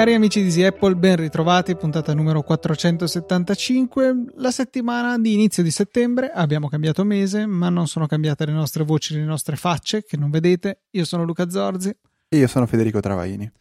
[0.00, 4.14] Cari amici di Easy Apple, ben ritrovati, puntata numero 475.
[4.36, 8.82] La settimana di inizio di settembre abbiamo cambiato mese, ma non sono cambiate le nostre
[8.84, 10.84] voci, le nostre facce, che non vedete.
[10.92, 11.94] Io sono Luca Zorzi.
[12.30, 13.59] E io sono Federico Travaini.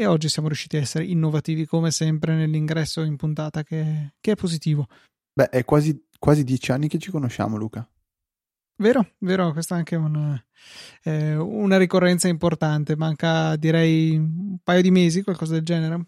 [0.00, 4.34] E oggi siamo riusciti a essere innovativi come sempre nell'ingresso in puntata, che, che è
[4.34, 4.86] positivo.
[5.30, 7.86] Beh, è quasi, quasi dieci anni che ci conosciamo, Luca.
[8.76, 10.42] Vero, vero, questa è anche una,
[11.02, 12.96] eh, una ricorrenza importante.
[12.96, 16.06] Manca direi un paio di mesi, qualcosa del genere.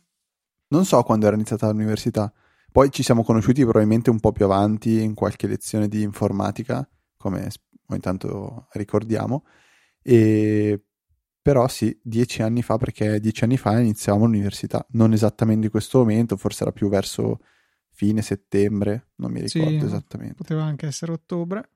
[0.69, 2.33] Non so quando era iniziata l'università.
[2.73, 6.89] Poi ci siamo conosciuti probabilmente un po' più avanti in qualche lezione di informatica,
[7.19, 7.47] come
[7.89, 9.45] ogni tanto ricordiamo.
[10.01, 10.83] E
[11.43, 15.99] però sì, dieci anni fa, perché dieci anni fa iniziavamo l'università, non esattamente in questo
[15.99, 17.41] momento, forse era più verso
[17.91, 20.35] fine settembre, non mi ricordo Sì, esattamente.
[20.35, 21.69] Poteva anche essere ottobre.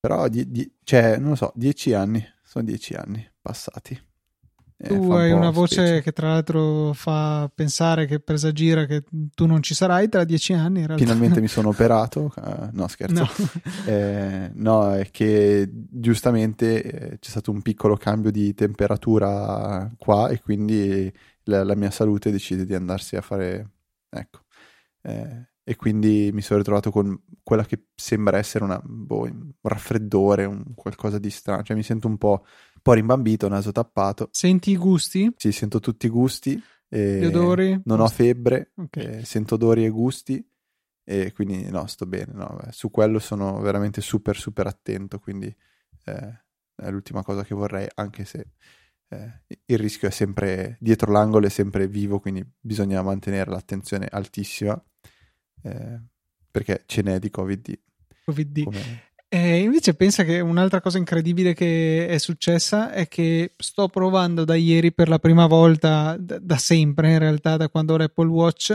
[0.00, 4.00] Però, di, di- cioè, non lo so, dieci anni, sono dieci anni passati.
[4.78, 6.02] Eh, Tu un hai una voce specie.
[6.02, 10.84] che tra l'altro fa pensare che presagira che tu non ci sarai tra dieci anni.
[10.96, 13.28] Finalmente mi sono operato, eh, no scherzo, No.
[13.86, 20.40] Eh, no, è che giustamente eh, c'è stato un piccolo cambio di temperatura qua e
[20.40, 21.10] quindi
[21.44, 23.70] la, la mia salute decide di andarsi a fare,
[24.10, 24.40] ecco,
[25.02, 30.44] Eh, e quindi mi sono ritrovato con quella che sembra essere una, boh, un raffreddore,
[30.44, 32.44] un qualcosa di strano, cioè mi sento un po',
[32.86, 35.32] po' rimbambito, naso tappato, Senti i gusti?
[35.36, 37.80] sì, sento tutti i gusti, e Gli odori?
[37.84, 38.96] non ho febbre, Ok.
[38.96, 40.44] eh, sento odori e gusti
[41.08, 45.46] e quindi no, sto bene, no, beh, su quello sono veramente super super attento, quindi
[46.04, 46.40] eh,
[46.76, 48.46] è l'ultima cosa che vorrei, anche se
[49.08, 54.80] eh, il rischio è sempre dietro l'angolo, è sempre vivo, quindi bisogna mantenere l'attenzione altissima,
[55.62, 56.00] eh,
[56.50, 57.78] perché ce n'è di Covid.
[58.24, 58.62] Covid.
[58.64, 59.04] Come...
[59.28, 64.54] E invece pensa che un'altra cosa incredibile che è successa è che sto provando da
[64.54, 68.74] ieri per la prima volta, da, da sempre in realtà, da quando ho l'Apple Watch,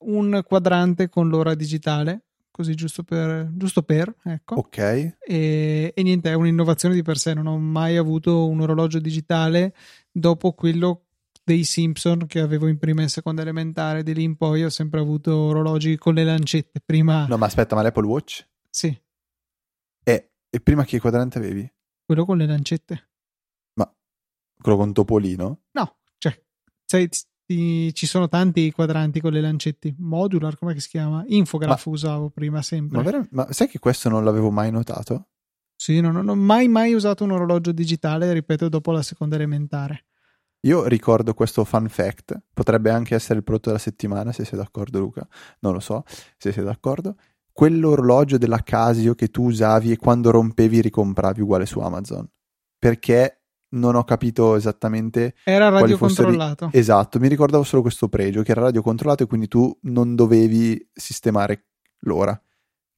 [0.00, 4.54] un quadrante con l'ora digitale, così giusto per, giusto per ecco.
[4.56, 7.34] Ok, E, e niente, è un'innovazione di per sé.
[7.34, 9.74] Non ho mai avuto un orologio digitale
[10.10, 11.02] dopo quello
[11.44, 14.02] dei Simpson che avevo in prima e seconda elementare.
[14.02, 16.80] Di lì in poi ho sempre avuto orologi con le lancette.
[16.82, 18.46] Prima, no ma aspetta, ma l'Apple Watch?
[18.76, 18.94] sì,
[20.56, 21.70] e prima che quadrante avevi?
[22.06, 23.10] quello con le lancette.
[24.58, 25.64] Quello con Topolino?
[25.72, 26.42] No, cioè,
[26.86, 27.08] sai,
[27.44, 29.94] ti- ci sono tanti quadranti con le lancette.
[29.98, 31.22] Modular, come si chiama?
[31.26, 32.96] Infograph usavo prima sempre.
[32.96, 35.28] Ma, vera- ma sai che questo non l'avevo mai notato?
[35.76, 40.06] Sì, no, non ho mai mai usato un orologio digitale, ripeto, dopo la seconda elementare.
[40.60, 44.98] Io ricordo questo fun fact, potrebbe anche essere il prodotto della settimana, se sei d'accordo
[44.98, 45.28] Luca,
[45.60, 46.02] non lo so,
[46.38, 47.16] se sei d'accordo.
[47.56, 52.28] Quell'orologio della Casio che tu usavi e quando rompevi ricompravi uguale su Amazon.
[52.78, 56.28] Perché non ho capito esattamente Era quali radio fossero.
[56.70, 61.68] Esatto, mi ricordavo solo questo pregio, che era radiocontrollato e quindi tu non dovevi sistemare
[62.00, 62.38] l'ora.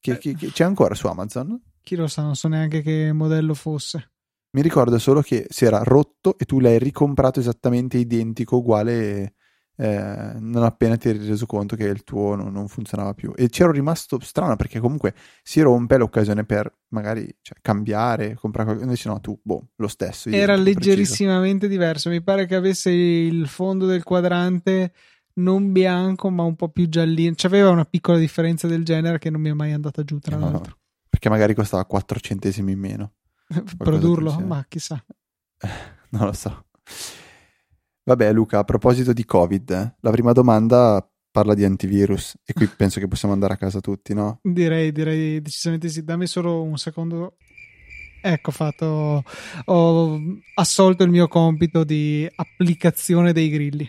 [0.01, 0.19] Che, Eh.
[0.19, 1.57] che- che- c'è ancora su Amazon?
[1.81, 4.11] Chi lo sa, non so neanche che modello fosse.
[4.57, 9.35] Mi ricordo solo che si era rotto e tu l'hai ricomprato esattamente identico, uguale,
[9.81, 13.33] eh, non appena ti eri reso conto che il tuo non, non funzionava più.
[13.37, 18.85] E c'ero rimasto strano perché comunque si rompe l'occasione per magari cioè, cambiare, comprare qualcosa.
[18.85, 20.29] Invece no, tu, boh, lo stesso.
[20.31, 20.89] Era identico, preciso.
[20.91, 22.11] leggerissimamente diverso.
[22.11, 24.93] Mi pare che avesse il fondo del quadrante
[25.35, 27.35] non bianco, ma un po' più giallino.
[27.37, 30.51] C'aveva una piccola differenza del genere che non mi è mai andata giù, tra No,
[30.51, 30.77] l'altro.
[31.09, 33.13] perché magari costava 4 centesimi in meno.
[33.79, 35.01] Produrlo, ma chissà.
[36.11, 36.65] Non lo so.
[38.09, 42.67] Vabbè, Luca, a proposito di Covid, eh, la prima domanda parla di antivirus e qui
[42.75, 44.39] penso che possiamo andare a casa tutti, no?
[44.43, 46.03] Direi, direi decisamente sì.
[46.03, 47.37] Dammi solo un secondo.
[48.23, 49.23] Ecco, fatto.
[49.67, 50.21] Ho
[50.55, 53.87] assolto il mio compito di applicazione dei grilli.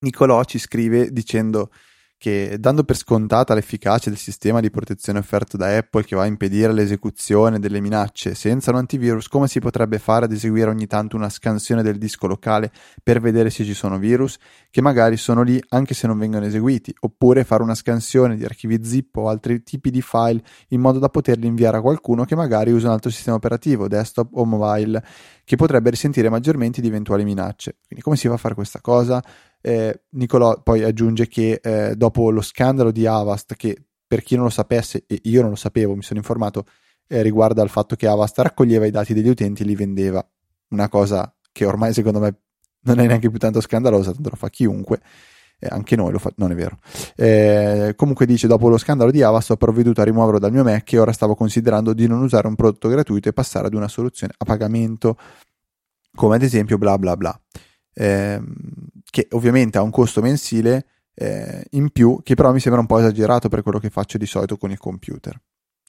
[0.00, 1.70] Nicolò ci scrive dicendo
[2.16, 6.26] che dando per scontata l'efficacia del sistema di protezione offerto da Apple che va a
[6.26, 11.16] impedire l'esecuzione delle minacce senza un antivirus, come si potrebbe fare ad eseguire ogni tanto
[11.16, 12.72] una scansione del disco locale
[13.02, 14.38] per vedere se ci sono virus
[14.70, 18.82] che magari sono lì anche se non vengono eseguiti, oppure fare una scansione di archivi
[18.84, 22.72] zip o altri tipi di file in modo da poterli inviare a qualcuno che magari
[22.72, 25.02] usa un altro sistema operativo, desktop o mobile,
[25.44, 27.76] che potrebbe risentire maggiormente di eventuali minacce.
[27.86, 29.22] Quindi come si fa a fare questa cosa?
[29.66, 34.44] Eh, Nicolò poi aggiunge che eh, dopo lo scandalo di Avast, che per chi non
[34.44, 36.66] lo sapesse, e io non lo sapevo, mi sono informato,
[37.08, 40.22] eh, riguarda il fatto che Avast raccoglieva i dati degli utenti e li vendeva,
[40.68, 42.34] una cosa che ormai secondo me
[42.80, 45.00] non è neanche più tanto scandalosa, tanto lo fa chiunque.
[45.58, 46.78] eh, anche noi lo fa- non è vero.
[47.16, 50.92] Eh, comunque dice: Dopo lo scandalo di Avast, ho provveduto a rimuoverlo dal mio Mac
[50.92, 54.34] e ora stavo considerando di non usare un prodotto gratuito e passare ad una soluzione
[54.36, 55.16] a pagamento,
[56.14, 57.40] come ad esempio bla bla bla.
[57.94, 58.40] Eh,
[59.14, 62.98] che ovviamente ha un costo mensile eh, in più, che però mi sembra un po'
[62.98, 65.40] esagerato per quello che faccio di solito con il computer.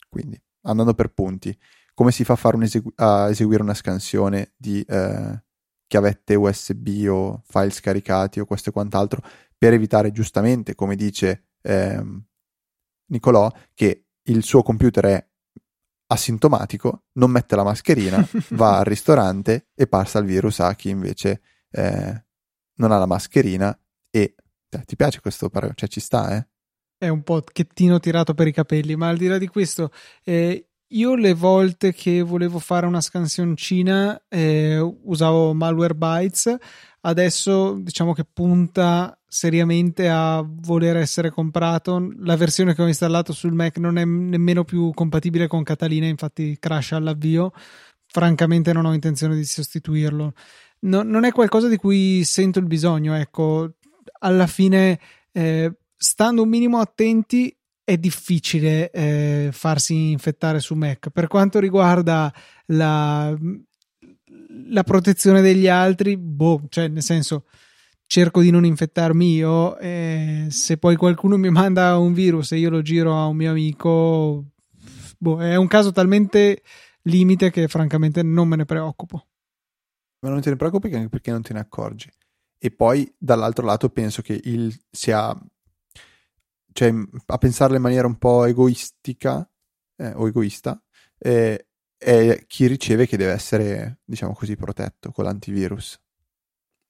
[0.08, 1.58] Quindi, andando per punti,
[1.96, 5.44] come si fa a, esegu- a eseguire una scansione di eh,
[5.88, 9.24] chiavette USB o file scaricati o questo e quant'altro
[9.58, 12.24] per evitare giustamente, come dice ehm,
[13.08, 15.28] Nicolò, che il suo computer è
[16.12, 21.42] asintomatico, non mette la mascherina, va al ristorante e passa il virus a chi invece
[21.72, 22.25] eh,
[22.76, 23.78] non ha la mascherina
[24.10, 24.36] e
[24.70, 25.78] eh, ti piace questo paragone?
[25.78, 26.48] Cioè ci sta, eh?
[26.98, 29.92] È un po' chettino tirato per i capelli, ma al di là di questo,
[30.24, 36.56] eh, io le volte che volevo fare una scansioncina eh, usavo Malwarebytes,
[37.02, 42.12] adesso diciamo che punta seriamente a voler essere comprato.
[42.20, 46.58] La versione che ho installato sul Mac non è nemmeno più compatibile con Catalina, infatti
[46.60, 47.52] crasha all'avvio.
[48.08, 50.34] Francamente non ho intenzione di sostituirlo.
[50.80, 53.76] No, non è qualcosa di cui sento il bisogno, ecco.
[54.20, 55.00] Alla fine,
[55.32, 61.10] eh, stando un minimo attenti, è difficile eh, farsi infettare su Mac.
[61.10, 62.34] Per quanto riguarda
[62.68, 63.36] la,
[64.70, 67.46] la protezione degli altri, boh, cioè nel senso
[68.08, 69.78] cerco di non infettarmi io.
[69.78, 73.52] Eh, se poi qualcuno mi manda un virus e io lo giro a un mio
[73.52, 74.46] amico,
[75.18, 76.64] boh, è un caso talmente
[77.04, 79.28] limite che francamente non me ne preoccupo.
[80.20, 82.10] Ma non te ne preoccupi anche perché non te ne accorgi.
[82.58, 85.38] E poi dall'altro lato penso che il, sia
[86.76, 86.94] cioè,
[87.28, 89.50] a pensarla in maniera un po' egoistica
[89.96, 90.82] eh, o egoista,
[91.18, 91.68] eh,
[91.98, 95.98] è chi riceve che deve essere, diciamo così, protetto con l'antivirus.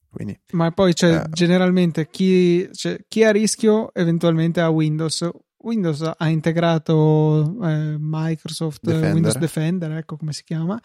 [0.09, 5.29] Quindi, Ma poi c'è eh, generalmente chi, cioè, chi a rischio eventualmente ha Windows.
[5.57, 9.13] Windows ha integrato eh, Microsoft Defender.
[9.13, 10.81] Windows Defender, ecco come si chiama,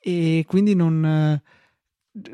[0.00, 1.42] e quindi non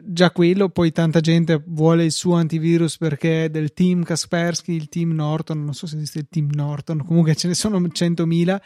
[0.03, 4.89] già quello, poi tanta gente vuole il suo antivirus perché è del team Kaspersky, il
[4.89, 8.61] team Norton, non so se esiste il team Norton, comunque ce ne sono 100.000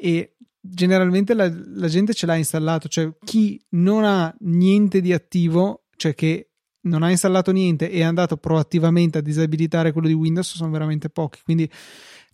[0.00, 5.84] e generalmente la, la gente ce l'ha installato, cioè chi non ha niente di attivo,
[5.96, 6.50] cioè che
[6.82, 11.10] non ha installato niente e è andato proattivamente a disabilitare quello di Windows sono veramente
[11.10, 11.70] pochi, quindi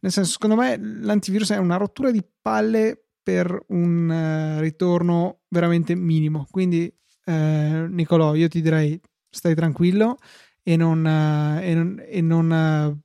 [0.00, 5.94] nel senso secondo me l'antivirus è una rottura di palle per un uh, ritorno veramente
[5.94, 6.92] minimo, quindi
[7.24, 10.19] eh, Nicolò, io ti direi stai tranquillo
[10.62, 12.96] e non, eh, e non, e non eh,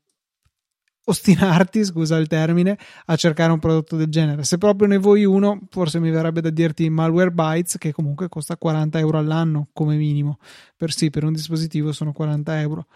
[1.05, 4.43] ostinarti, scusa il termine, a cercare un prodotto del genere.
[4.43, 8.99] Se proprio ne vuoi uno, forse mi verrebbe da dirti Malwarebytes, che comunque costa 40
[8.99, 10.37] euro all'anno come minimo.
[10.75, 12.87] Per sì, per un dispositivo sono 40 euro.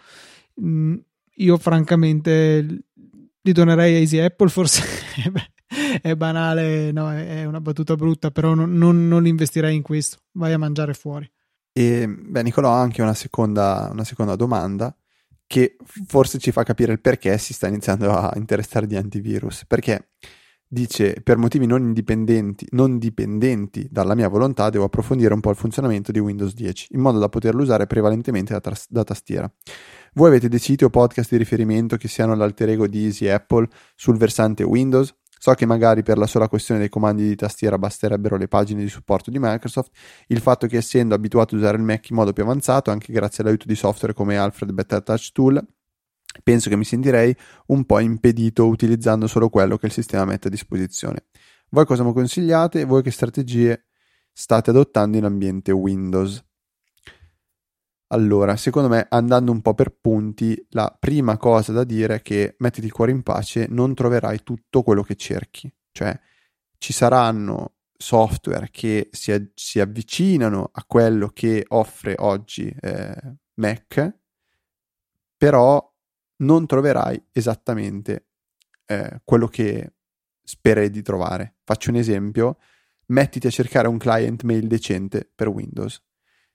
[0.62, 0.96] Mm,
[1.36, 2.84] io francamente
[3.40, 4.82] li donerei a Easy Apple, forse
[6.00, 10.52] è banale, no, è una battuta brutta, però non, non, non investirei in questo, vai
[10.52, 11.30] a mangiare fuori.
[11.72, 14.94] E beh, Nicolò ha anche una seconda, una seconda domanda
[15.46, 15.76] che
[16.06, 19.64] forse ci fa capire il perché si sta iniziando a interessare di antivirus.
[19.66, 20.10] Perché
[20.66, 25.56] dice: Per motivi non indipendenti, non dipendenti dalla mia volontà, devo approfondire un po' il
[25.56, 29.50] funzionamento di Windows 10 in modo da poterlo usare prevalentemente da, tras- da tastiera.
[30.14, 33.68] Voi avete dei siti o podcast di riferimento che siano l'alter ego di Easy Apple
[33.94, 35.14] sul versante Windows?
[35.44, 38.88] So che magari per la sola questione dei comandi di tastiera basterebbero le pagine di
[38.88, 39.90] supporto di Microsoft,
[40.28, 43.42] il fatto che essendo abituato a usare il Mac in modo più avanzato, anche grazie
[43.42, 45.60] all'aiuto di software come Alfred Beta Touch Tool,
[46.44, 50.50] penso che mi sentirei un po' impedito utilizzando solo quello che il sistema mette a
[50.50, 51.24] disposizione.
[51.70, 52.84] Voi cosa mi consigliate?
[52.84, 53.86] Voi che strategie
[54.32, 56.40] state adottando in ambiente Windows?
[58.12, 62.56] Allora, secondo me, andando un po' per punti, la prima cosa da dire è che
[62.58, 65.72] mettiti il cuore in pace, non troverai tutto quello che cerchi.
[65.90, 66.18] Cioè,
[66.76, 73.16] ci saranno software che si, si avvicinano a quello che offre oggi eh,
[73.54, 74.18] Mac,
[75.34, 75.90] però
[76.42, 78.26] non troverai esattamente
[78.86, 79.94] eh, quello che
[80.42, 81.56] sperei di trovare.
[81.64, 82.58] Faccio un esempio,
[83.06, 85.98] mettiti a cercare un client mail decente per Windows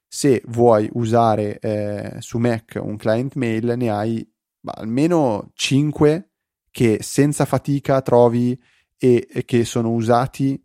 [0.08, 4.32] se vuoi usare eh, su Mac un client mail ne hai
[4.64, 6.30] almeno 5
[6.72, 8.60] che senza fatica trovi
[8.98, 10.62] e, e che sono usati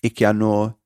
[0.00, 0.80] e che hanno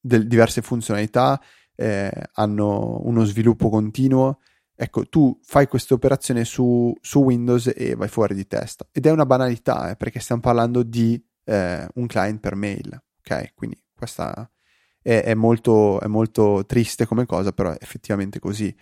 [0.00, 1.40] del, diverse funzionalità,
[1.74, 4.40] eh, hanno uno sviluppo continuo.
[4.74, 8.86] Ecco, tu fai questa operazione su, su, Windows e vai fuori di testa.
[8.90, 13.54] Ed è una banalità, eh, perché stiamo parlando di eh, un client per mail, ok?
[13.54, 14.50] Quindi questa
[15.02, 18.74] è, è, molto, è molto triste come cosa, però è effettivamente così.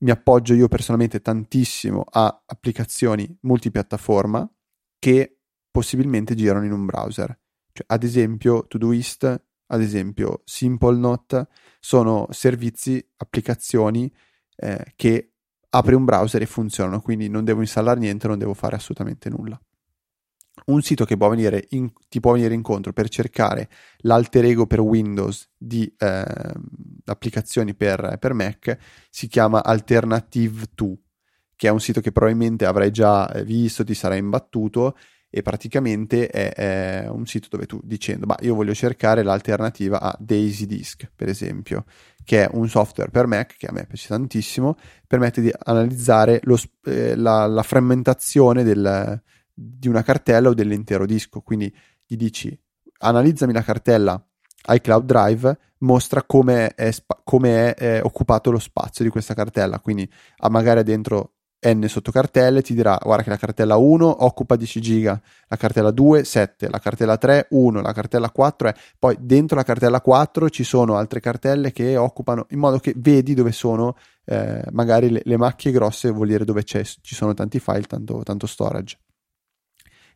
[0.00, 4.48] mi appoggio io personalmente tantissimo a applicazioni multipiattaforma
[4.98, 5.38] che
[5.70, 7.38] possibilmente girano in un browser.
[7.72, 9.24] Cioè, ad esempio, Todoist,
[9.66, 11.48] ad esempio, SimpleNote
[11.80, 14.12] sono servizi, applicazioni
[14.56, 15.32] eh, che
[15.70, 19.60] apri un browser e funzionano, quindi non devo installare niente, non devo fare assolutamente nulla.
[20.66, 25.48] Un sito che può in, ti può venire incontro per cercare l'alter ego per Windows
[25.56, 26.24] di eh,
[27.04, 28.76] applicazioni per, per, Mac
[29.08, 30.94] si chiama Alternative2,
[31.56, 34.94] che è un sito che probabilmente avrai già visto, ti sarà imbattuto
[35.30, 40.16] e praticamente è, è, un sito dove tu dicendo ma io voglio cercare l'alternativa a
[40.18, 41.84] Daisy Disk per esempio
[42.24, 46.58] che è un software per Mac che a me piace tantissimo permette di analizzare lo,
[46.84, 49.22] eh, la, la, frammentazione del,
[49.60, 51.40] di una cartella o dell'intero disco.
[51.40, 51.74] Quindi
[52.06, 52.56] gli dici
[53.00, 54.24] analizzami la cartella
[54.68, 56.92] iCloud Drive mostra come è,
[57.24, 59.80] come è eh, occupato lo spazio di questa cartella.
[59.80, 64.80] Quindi ha magari dentro n sottocartelle ti dirà guarda che la cartella 1 occupa 10
[64.80, 69.56] giga, la cartella 2 7, la cartella 3 1, la cartella 4 è poi dentro
[69.56, 73.96] la cartella 4 ci sono altre cartelle che occupano in modo che vedi dove sono
[74.24, 78.46] eh, magari le, le, macchie grosse vuol dire dove ci sono tanti file, tanto, tanto
[78.46, 78.96] storage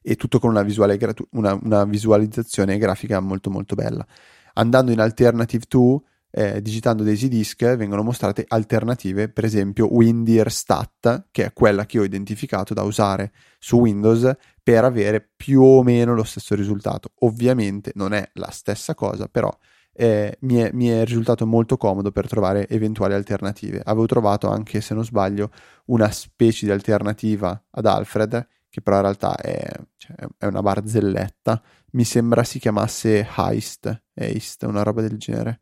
[0.03, 0.99] e tutto con una, visuale,
[1.31, 4.07] una, una visualizzazione grafica molto molto bella
[4.55, 6.01] andando in Alternative 2
[6.35, 11.99] eh, digitando Daisy Disk vengono mostrate alternative, per esempio Windir Stat, che è quella che
[11.99, 17.11] ho identificato da usare su Windows per avere più o meno lo stesso risultato.
[17.21, 19.55] Ovviamente non è la stessa cosa, però
[19.93, 23.83] eh, mi, è, mi, è, risultato molto comodo per trovare eventuali alternative.
[23.85, 25.51] Avevo trovato anche, se non sbaglio,
[25.87, 31.63] una specie di alternativa ad Alfred, che però in realtà è, cioè, è una barzelletta.
[31.91, 35.61] Mi sembra si chiamasse Heist, Heist, una roba del genere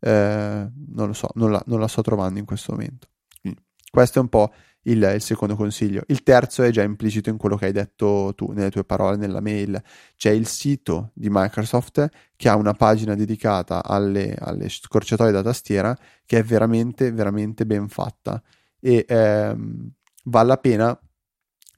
[0.00, 3.08] eh, non lo so, non la, non la, sto trovando in questo momento.
[3.40, 3.60] Quindi,
[3.90, 6.02] questo è un po' il, il, secondo consiglio.
[6.06, 9.40] Il terzo è già implicito in quello che hai detto tu, nelle tue parole, nella
[9.40, 9.82] mail.
[10.16, 15.96] C'è il sito di Microsoft che ha una pagina dedicata alle, alle scorciatoie da tastiera
[16.24, 18.42] che è veramente, veramente ben fatta
[18.78, 19.90] e ehm,
[20.24, 21.00] vale la pena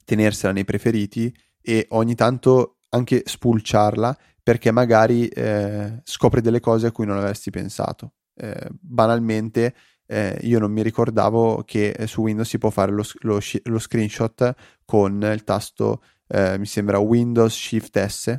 [0.09, 6.91] tenersela nei preferiti e ogni tanto anche spulciarla perché magari eh, scopri delle cose a
[6.91, 8.13] cui non avresti pensato.
[8.33, 9.75] Eh, banalmente,
[10.07, 14.55] eh, io non mi ricordavo che su Windows si può fare lo, lo, lo screenshot
[14.83, 18.35] con il tasto, eh, mi sembra Windows Shift S,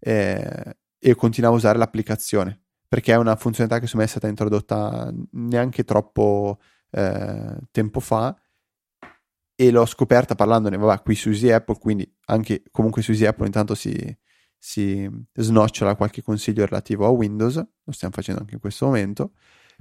[0.00, 4.26] eh, e continuavo a usare l'applicazione perché è una funzionalità che su me è stata
[4.26, 6.58] introdotta neanche troppo
[6.90, 8.34] eh, tempo fa
[9.60, 13.46] e l'ho scoperta parlandone, vabbè, qui su Easy Apple, quindi anche comunque su Easy Apple
[13.46, 14.16] intanto si,
[14.56, 19.32] si snocciola qualche consiglio relativo a Windows, lo stiamo facendo anche in questo momento,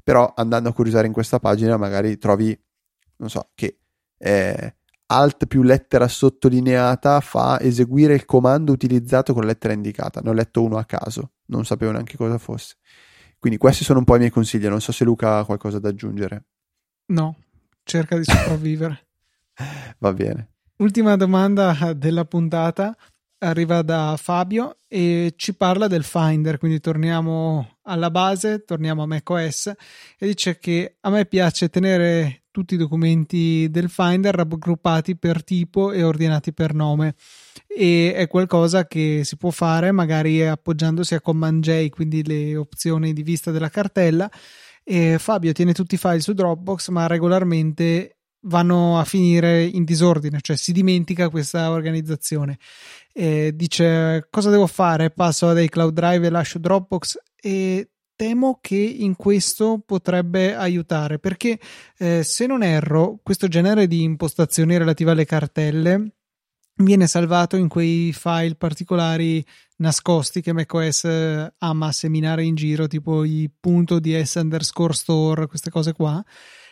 [0.04, 2.60] però andando a curiosare in questa pagina magari trovi,
[3.18, 3.82] non so, che
[4.18, 10.22] eh, alt più lettera sottolineata fa eseguire il comando utilizzato con la lettera indicata.
[10.22, 12.78] Ne ho letto uno a caso, non sapevo neanche cosa fosse.
[13.38, 15.90] Quindi questi sono un po' i miei consigli, non so se Luca ha qualcosa da
[15.90, 16.46] aggiungere.
[17.12, 17.36] No,
[17.84, 19.07] cerca di sopravvivere.
[20.00, 20.52] Va bene.
[20.78, 22.96] Ultima domanda della puntata.
[23.40, 29.68] Arriva da Fabio e ci parla del Finder, quindi torniamo alla base, torniamo a macOS
[30.18, 35.92] e dice che a me piace tenere tutti i documenti del Finder raggruppati per tipo
[35.92, 37.14] e ordinati per nome.
[37.68, 43.14] E è qualcosa che si può fare magari appoggiandosi a Command J, quindi le opzioni
[43.14, 44.28] di vista della cartella.
[44.84, 48.17] E Fabio tiene tutti i file su Dropbox ma regolarmente
[48.48, 52.58] vanno a finire in disordine, cioè si dimentica questa organizzazione.
[53.13, 55.12] E dice cosa devo fare?
[55.12, 61.60] Passo dai cloud drive e lascio Dropbox e temo che in questo potrebbe aiutare perché
[62.00, 66.16] eh, se non erro questo genere di impostazioni relative alle cartelle
[66.77, 69.46] viene salvato in quei file particolari
[69.77, 75.94] nascosti che macOS eh, ama seminare in giro tipo i ds underscore store queste cose
[75.94, 76.24] qua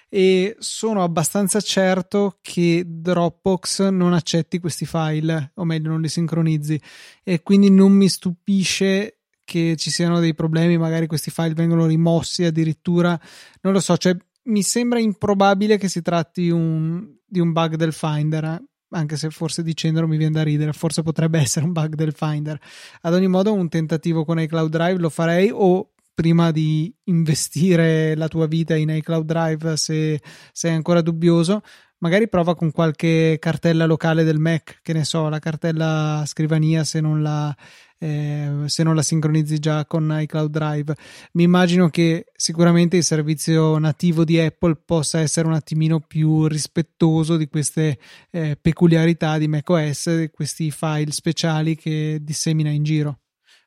[0.09, 6.81] e sono abbastanza certo che Dropbox non accetti questi file, o meglio non li sincronizzi.
[7.23, 12.43] E quindi non mi stupisce che ci siano dei problemi, magari questi file vengono rimossi
[12.43, 13.19] addirittura,
[13.61, 17.93] non lo so, cioè mi sembra improbabile che si tratti un, di un bug del
[17.93, 22.13] Finder, anche se forse dicendolo mi viene da ridere, forse potrebbe essere un bug del
[22.13, 22.59] Finder.
[23.01, 28.29] Ad ogni modo un tentativo con iCloud Drive lo farei o prima di investire la
[28.29, 30.21] tua vita in iCloud Drive se
[30.53, 31.61] sei ancora dubbioso,
[31.99, 37.01] magari prova con qualche cartella locale del Mac, che ne so, la cartella scrivania se
[37.01, 37.55] non la,
[37.99, 40.95] eh, se non la sincronizzi già con iCloud Drive.
[41.33, 47.35] Mi immagino che sicuramente il servizio nativo di Apple possa essere un attimino più rispettoso
[47.35, 47.99] di queste
[48.31, 53.19] eh, peculiarità di macOS, di questi file speciali che dissemina in giro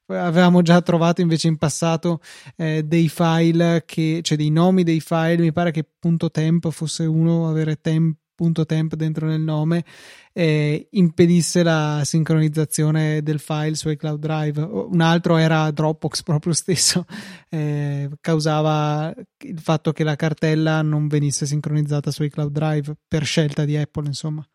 [0.09, 2.21] avevamo già trovato invece in passato
[2.57, 7.05] eh, dei file che, cioè dei nomi dei file, mi pare che punto temp fosse
[7.05, 9.85] uno, avere temp punto temp dentro nel nome
[10.33, 14.63] eh, impedisse la sincronizzazione del file su iCloud Drive.
[14.63, 17.05] Un altro era Dropbox proprio stesso,
[17.51, 23.65] eh, causava il fatto che la cartella non venisse sincronizzata su iCloud Drive per scelta
[23.65, 24.49] di Apple, insomma.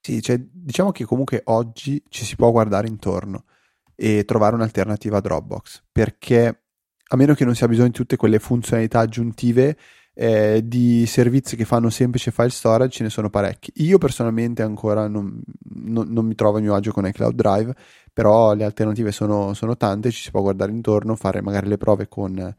[0.00, 3.46] Sì, cioè, diciamo che comunque oggi ci si può guardare intorno
[3.94, 6.62] e trovare un'alternativa a Dropbox, perché
[7.06, 9.76] a meno che non si abbia bisogno di tutte quelle funzionalità aggiuntive
[10.14, 13.72] eh, di servizi che fanno semplice file storage ce ne sono parecchi.
[13.76, 15.42] Io personalmente ancora non,
[15.74, 17.74] non, non mi trovo a mio agio con iCloud Drive,
[18.12, 22.08] però le alternative sono, sono, tante, ci si può guardare intorno, fare magari le prove
[22.08, 22.54] con,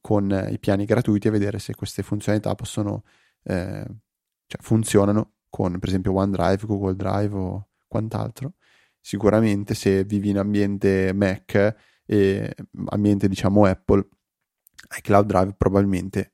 [0.00, 3.04] con i piani gratuiti e vedere se queste funzionalità possono,
[3.44, 3.84] eh,
[4.46, 8.54] cioè funzionano con per esempio OneDrive, Google Drive o quant'altro
[9.06, 12.54] sicuramente se vivi in ambiente Mac e
[12.86, 14.04] ambiente diciamo Apple,
[14.98, 16.32] iCloud Drive probabilmente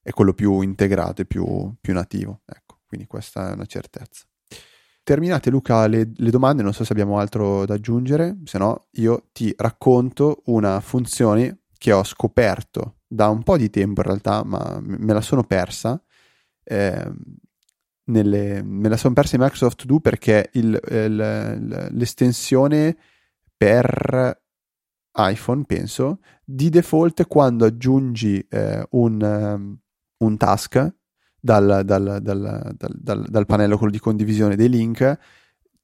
[0.00, 2.40] è quello più integrato e più, più nativo.
[2.46, 4.24] Ecco, quindi questa è una certezza.
[5.02, 9.28] Terminate Luca le, le, domande, non so se abbiamo altro da aggiungere, se no io
[9.32, 14.80] ti racconto una funzione che ho scoperto da un po' di tempo in realtà, ma
[14.80, 16.02] me la sono persa.
[16.64, 17.12] Eh,
[18.06, 22.96] nelle, me la sono persa in Microsoft Do perché il, il, l'estensione
[23.56, 24.40] per
[25.16, 29.78] iPhone, penso, di default quando aggiungi eh, un, um,
[30.18, 30.94] un, task
[31.40, 32.76] dal, dal, dal,
[33.28, 35.18] dal, pannello quello di condivisione dei link,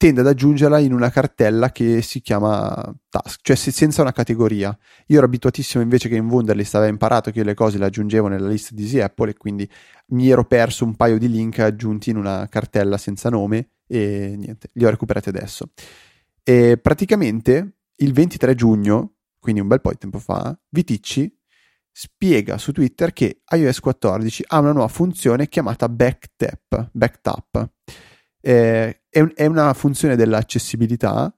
[0.03, 4.77] tende ad aggiungerla in una cartella che si chiama task, cioè senza una categoria.
[5.07, 8.27] Io ero abituatissimo invece che in Wunderlist avevo imparato che io le cose le aggiungevo
[8.27, 9.71] nella lista di Easy Apple e quindi
[10.07, 14.71] mi ero perso un paio di link aggiunti in una cartella senza nome e niente,
[14.73, 15.71] li ho recuperati adesso.
[16.43, 21.33] E praticamente il 23 giugno, quindi un bel po' di tempo fa, Viticci
[21.93, 26.89] spiega su Twitter che iOS 14 ha una nuova funzione chiamata Backtap.
[26.91, 27.71] Backtap
[28.43, 31.35] eh, è, un, è una funzione dell'accessibilità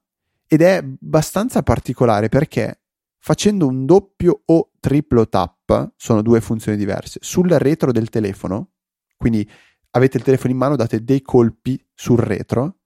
[0.47, 2.81] ed è abbastanza particolare perché
[3.19, 8.73] facendo un doppio o triplo tap, sono due funzioni diverse, sul retro del telefono,
[9.17, 9.49] quindi
[9.91, 12.81] avete il telefono in mano, date dei colpi sul retro,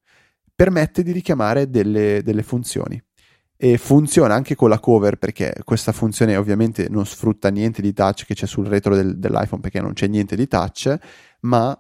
[0.56, 3.02] permette di richiamare delle, delle funzioni.
[3.62, 8.24] E funziona anche con la cover perché questa funzione ovviamente non sfrutta niente di touch
[8.26, 10.98] che c'è sul retro del, dell'iPhone perché non c'è niente di touch,
[11.42, 11.78] ma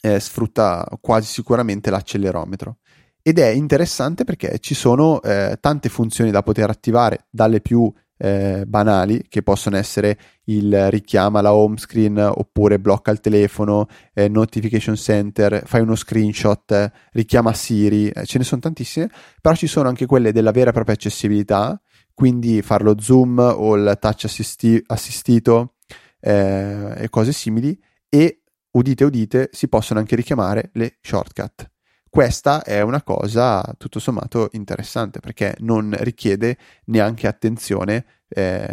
[0.00, 2.78] eh, sfrutta quasi sicuramente l'accelerometro.
[3.22, 8.64] Ed è interessante perché ci sono eh, tante funzioni da poter attivare, dalle più eh,
[8.66, 14.96] banali, che possono essere il richiama la home screen oppure blocca il telefono, eh, notification
[14.96, 19.10] center, fai uno screenshot, richiama Siri, eh, ce ne sono tantissime,
[19.40, 21.80] però ci sono anche quelle della vera e propria accessibilità,
[22.14, 25.74] quindi fare lo zoom o il touch assisti- assistito
[26.20, 28.39] eh, e cose simili, e
[28.72, 31.70] udite udite, si possono anche richiamare le shortcut.
[32.10, 36.56] Questa è una cosa tutto sommato interessante perché non richiede
[36.86, 38.68] neanche attenzione, eh,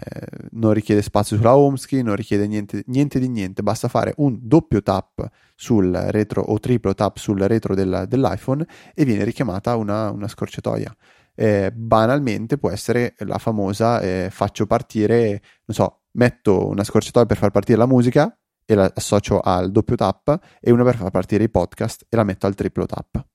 [0.51, 4.39] non richiede spazio sulla home screen, non richiede niente, niente, di niente, basta fare un
[4.41, 10.09] doppio tap sul retro o triplo tap sul retro del, dell'iPhone e viene richiamata una,
[10.09, 10.95] una scorciatoia.
[11.35, 17.37] Eh, banalmente può essere la famosa eh, faccio partire, non so, metto una scorciatoia per
[17.37, 18.35] far partire la musica,
[18.67, 22.25] e la associo al doppio tap e una per far partire i podcast e la
[22.25, 23.25] metto al triplo tap.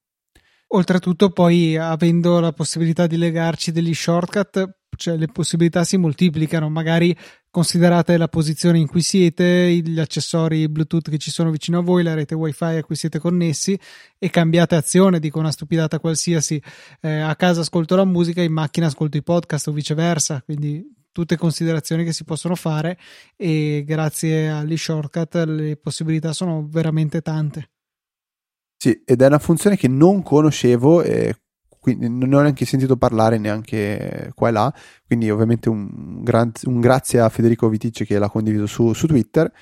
[0.75, 7.17] Oltretutto poi avendo la possibilità di legarci degli shortcut, cioè le possibilità si moltiplicano, magari
[7.51, 12.03] considerate la posizione in cui siete, gli accessori Bluetooth che ci sono vicino a voi,
[12.03, 13.79] la rete wifi a cui siete connessi
[14.19, 16.63] e cambiate azione, dico una stupidata qualsiasi,
[17.01, 20.83] eh, a casa ascolto la musica, in macchina ascolto i podcast o viceversa, quindi
[21.13, 22.99] tutte considerazioni che si possono fare
[23.37, 27.71] e grazie agli shortcut le possibilità sono veramente tante.
[28.77, 31.37] Sì, ed è una funzione che non conoscevo e
[31.79, 36.81] quindi non ho neanche sentito parlare neanche qua e là, quindi ovviamente un, gran, un
[36.81, 39.53] grazie a Federico Viticci che l'ha condiviso su, su Twitter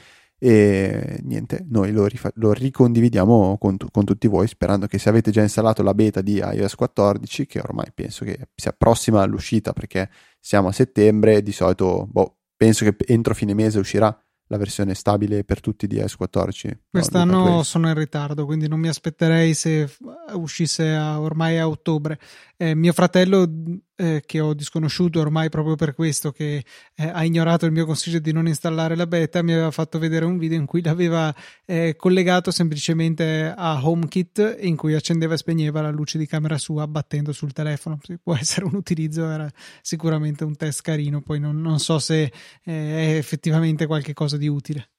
[0.42, 5.10] e niente, noi lo, rifa- lo ricondividiamo con, tu- con, tutti voi sperando che se
[5.10, 9.74] avete già installato la beta di iOS 14 che ormai penso che sia prossima all'uscita
[9.74, 10.08] perché
[10.40, 14.18] siamo a settembre di solito boh, penso che entro fine mese uscirà
[14.50, 16.84] la versione stabile per tutti di iOS 14.
[16.90, 19.88] Quest'anno no, sono in ritardo, quindi non mi aspetterei se
[20.32, 22.18] uscisse a, ormai a ottobre.
[22.62, 23.50] Eh, mio fratello,
[23.96, 26.62] eh, che ho disconosciuto ormai proprio per questo, che
[26.94, 30.26] eh, ha ignorato il mio consiglio di non installare la beta, mi aveva fatto vedere
[30.26, 35.80] un video in cui l'aveva eh, collegato semplicemente a HomeKit, in cui accendeva e spegneva
[35.80, 37.98] la luce di camera sua battendo sul telefono.
[38.02, 41.22] Se può essere un utilizzo, era sicuramente un test carino.
[41.22, 44.90] Poi non, non so se eh, è effettivamente qualche cosa di utile.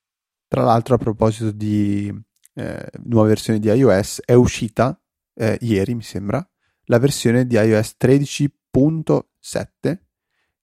[0.47, 2.11] Tra l'altro, a proposito di
[2.55, 4.99] eh, nuova versione di iOS, è uscita
[5.35, 6.43] eh, ieri, mi sembra,
[6.91, 9.97] la versione di iOS 13.7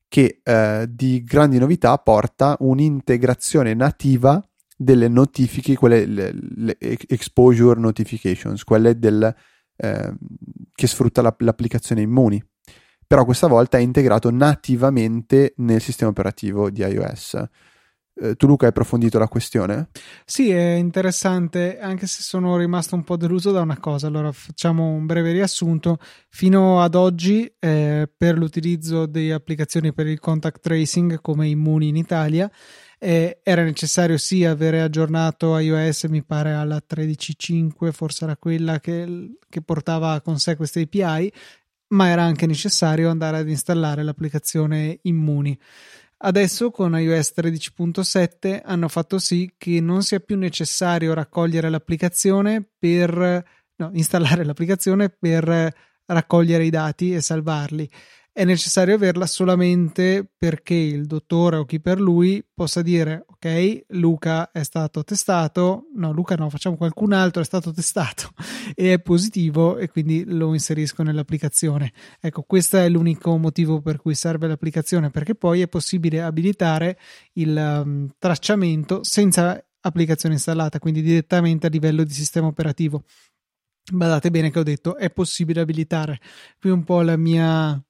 [0.07, 4.43] che eh, di grandi novità porta un'integrazione nativa
[4.77, 9.35] delle notifiche, quelle le, le exposure notifications, quelle del,
[9.77, 10.15] eh,
[10.75, 12.43] che sfrutta la, l'applicazione Immuni.
[13.07, 17.43] Però questa volta è integrato nativamente nel sistema operativo di iOS.
[18.21, 19.91] Eh, tu Luca hai approfondito la questione?
[20.25, 24.09] Sì, è interessante, anche se sono rimasto un po' deluso da una cosa.
[24.09, 25.99] Allora facciamo un breve riassunto.
[26.29, 31.97] Fino ad oggi, eh, per l'utilizzo di applicazioni per il contact tracing come Immuni in
[31.97, 32.51] Italia,
[32.99, 39.37] eh, era necessario sì avere aggiornato iOS, mi pare alla 13.5, forse era quella che,
[39.49, 41.33] che portava con sé queste API,
[41.91, 45.57] ma era anche necessario andare ad installare l'applicazione Immuni.
[46.21, 53.45] Adesso con iOS 13.7 hanno fatto sì che non sia più necessario raccogliere l'applicazione per
[53.77, 55.73] no, installare l'applicazione per
[56.07, 57.89] raccogliere i dati e salvarli
[58.39, 64.53] è necessario averla solamente perché il dottore o chi per lui possa dire ok Luca
[64.53, 65.87] è stato testato.
[65.97, 68.31] No Luca no facciamo qualcun altro è stato testato
[68.77, 71.93] e è positivo e quindi lo inserisco nell'applicazione.
[72.21, 76.97] Ecco questo è l'unico motivo per cui serve l'applicazione perché poi è possibile abilitare
[77.33, 83.03] il um, tracciamento senza applicazione installata quindi direttamente a livello di sistema operativo.
[83.91, 86.21] Badate bene che ho detto è possibile abilitare.
[86.61, 87.83] Qui un po' la mia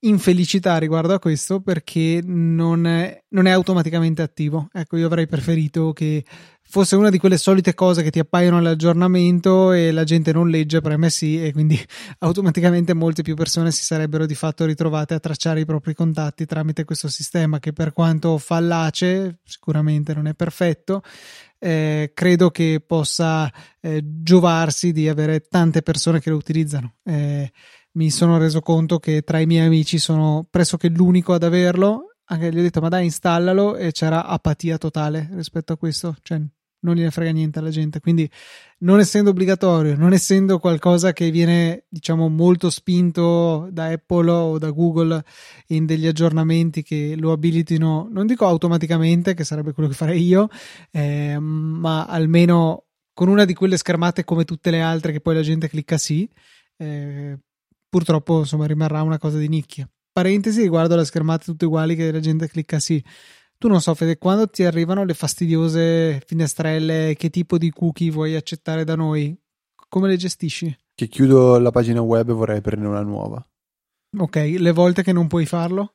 [0.00, 4.68] infelicità riguardo a questo perché non è, non è, automaticamente attivo.
[4.72, 6.24] Ecco, io avrei preferito che
[6.68, 10.80] fosse una di quelle solite cose che ti appaiono all'aggiornamento e la gente non legge,
[10.80, 11.78] preme sì, e quindi
[12.18, 16.84] automaticamente molte più persone si sarebbero di fatto ritrovate a tracciare i propri contatti tramite
[16.84, 21.02] questo sistema che per quanto fallace, sicuramente non è perfetto,
[21.58, 26.96] eh, credo che possa eh, giovarsi di avere tante persone che lo utilizzano.
[27.04, 27.50] Eh,
[27.96, 32.12] mi sono reso conto che tra i miei amici sono pressoché l'unico ad averlo.
[32.28, 36.16] Anche gli ho detto, ma dai, installalo, e c'era apatia totale rispetto a questo.
[36.22, 36.40] Cioè,
[36.80, 38.00] non gliene frega niente alla gente.
[38.00, 38.28] Quindi,
[38.80, 44.70] non essendo obbligatorio, non essendo qualcosa che viene, diciamo, molto spinto da Apple o da
[44.70, 45.24] Google
[45.68, 50.48] in degli aggiornamenti che lo abilitino, non dico automaticamente, che sarebbe quello che farei io,
[50.90, 55.42] eh, ma almeno con una di quelle schermate come tutte le altre che poi la
[55.42, 56.28] gente clicca sì.
[56.76, 57.38] Eh,
[57.88, 59.88] purtroppo insomma rimarrà una cosa di nicchia.
[60.12, 63.02] Parentesi riguardo alle schermate tutte uguali che la gente clicca sì.
[63.58, 68.34] Tu non so, Fede, quando ti arrivano le fastidiose finestrelle, che tipo di cookie vuoi
[68.34, 69.38] accettare da noi?
[69.88, 70.76] Come le gestisci?
[70.94, 73.46] Che chiudo la pagina web e vorrei prendere una nuova.
[74.18, 75.94] Ok, le volte che non puoi farlo?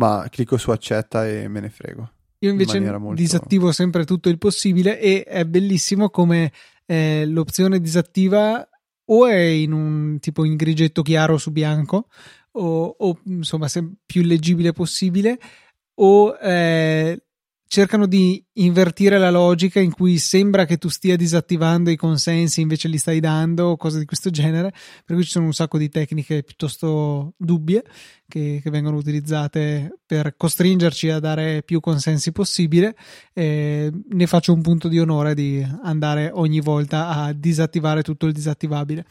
[0.00, 2.10] Ma clicco su accetta e me ne frego.
[2.38, 3.20] Io invece in molto...
[3.20, 6.52] disattivo sempre tutto il possibile e è bellissimo come
[6.86, 8.66] eh, l'opzione disattiva
[9.12, 12.08] o è in un tipo in grigetto chiaro su bianco
[12.52, 13.68] o, o insomma
[14.04, 15.38] più leggibile possibile
[16.00, 17.22] o eh,
[17.66, 22.88] cercano di invertire la logica in cui sembra che tu stia disattivando i consensi invece
[22.88, 24.72] li stai dando o cose di questo genere.
[25.04, 27.82] Per cui ci sono un sacco di tecniche piuttosto dubbie
[28.30, 32.96] che, che vengono utilizzate per costringerci a dare più consensi possibile.
[33.34, 38.32] Eh, ne faccio un punto di onore di andare ogni volta a disattivare tutto il
[38.32, 39.04] disattivabile.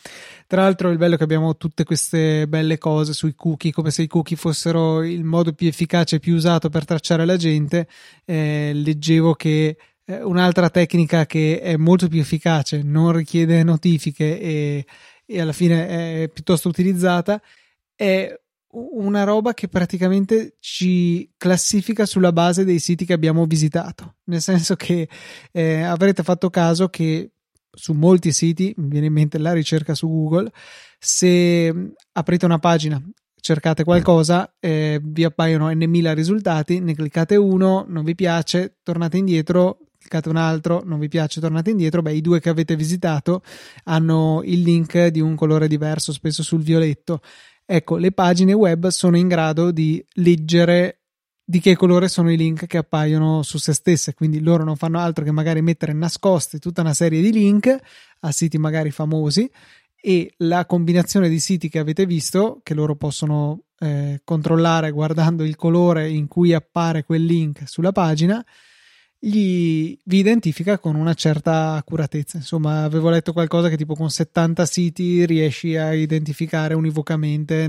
[0.48, 4.02] Tra l'altro il bello è che abbiamo tutte queste belle cose sui cookie come se
[4.02, 7.88] i cookie fossero il modo più efficace e più usato per tracciare la gente.
[8.26, 14.86] Eh, leggevo che eh, un'altra tecnica che è molto più efficace, non richiede notifiche e,
[15.26, 17.42] e alla fine è piuttosto utilizzata,
[17.96, 18.38] è
[18.72, 24.18] una roba che praticamente ci classifica sulla base dei siti che abbiamo visitato.
[24.26, 25.08] Nel senso che
[25.52, 27.32] eh, avrete fatto caso che
[27.72, 30.52] su molti siti, mi viene in mente la ricerca su Google,
[31.00, 31.74] se
[32.12, 33.02] aprite una pagina
[33.40, 39.18] cercate qualcosa, eh, vi appaiono n mila risultati, ne cliccate uno, non vi piace, tornate
[39.18, 42.02] indietro, cliccate un altro, non vi piace, tornate indietro.
[42.02, 43.44] Beh, i due che avete visitato
[43.86, 47.22] hanno il link di un colore diverso, spesso sul violetto.
[47.66, 51.00] Ecco, le pagine web sono in grado di leggere
[51.50, 54.14] di che colore sono i link che appaiono su se stesse.
[54.14, 57.76] Quindi loro non fanno altro che magari mettere nascosti tutta una serie di link
[58.20, 59.50] a siti magari famosi
[60.02, 65.56] e la combinazione di siti che avete visto, che loro possono eh, controllare guardando il
[65.56, 68.44] colore in cui appare quel link sulla pagina,
[69.22, 72.38] gli, vi identifica con una certa accuratezza.
[72.38, 77.68] Insomma, avevo letto qualcosa che tipo con 70 siti riesci a identificare univocamente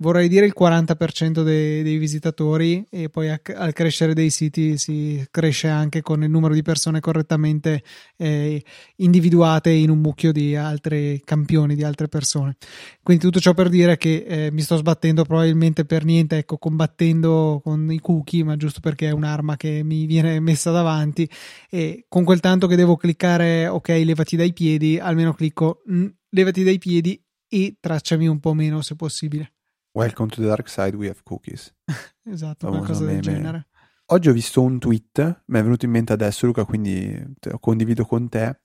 [0.00, 5.24] vorrei dire il 40% dei, dei visitatori e poi a, al crescere dei siti si
[5.30, 7.82] cresce anche con il numero di persone correttamente
[8.16, 8.62] eh,
[8.96, 12.56] individuate in un mucchio di altri campioni, di altre persone.
[13.02, 17.60] Quindi tutto ciò per dire che eh, mi sto sbattendo probabilmente per niente, ecco, combattendo
[17.62, 21.28] con i cookie, ma giusto perché è un'arma che mi viene messa davanti
[21.68, 26.64] e con quel tanto che devo cliccare ok, levati dai piedi, almeno clicco mm, levati
[26.64, 29.52] dai piedi e tracciami un po' meno se possibile.
[29.92, 31.74] Welcome to the dark side, we have cookies.
[32.22, 33.66] esatto, una cosa del genere.
[34.06, 38.28] Oggi ho visto un tweet, mi è venuto in mente adesso Luca, quindi condivido con
[38.28, 38.60] te.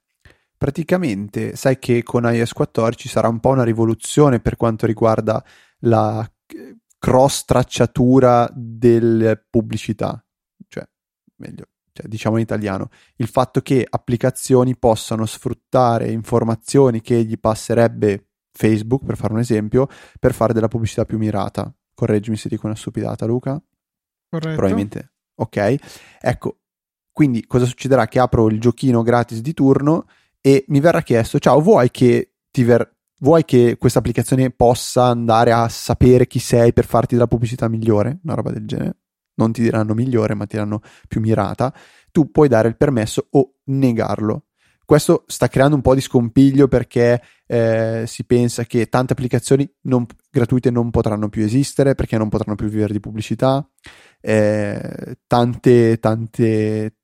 [0.55, 5.43] Praticamente sai che con iOS 14 sarà un po' una rivoluzione per quanto riguarda
[5.79, 6.27] la
[6.99, 10.23] cross tracciatura delle pubblicità,
[10.67, 10.87] cioè
[11.37, 18.24] meglio, cioè, diciamo in italiano, il fatto che applicazioni possano sfruttare informazioni che gli passerebbe
[18.55, 19.87] Facebook, per fare un esempio,
[20.19, 21.73] per fare della pubblicità più mirata.
[21.93, 23.61] Correggimi se dico una stupidata, Luca.
[24.29, 24.55] Corretto.
[24.55, 25.13] Probabilmente.
[25.35, 25.75] Ok.
[26.21, 26.59] Ecco,
[27.11, 28.07] quindi cosa succederà?
[28.07, 30.07] Che apro il giochino gratis di turno
[30.41, 35.51] e mi verrà chiesto, ciao, vuoi che ti ver- vuoi che questa applicazione possa andare
[35.51, 38.19] a sapere chi sei per farti della pubblicità migliore?
[38.23, 38.97] Una roba del genere.
[39.35, 41.73] Non ti diranno migliore, ma ti diranno più mirata.
[42.11, 44.45] Tu puoi dare il permesso o negarlo.
[44.85, 50.05] Questo sta creando un po' di scompiglio perché eh, si pensa che tante applicazioni non,
[50.29, 53.67] gratuite non potranno più esistere perché non potranno più vivere di pubblicità,
[54.21, 56.97] eh, tante, tante,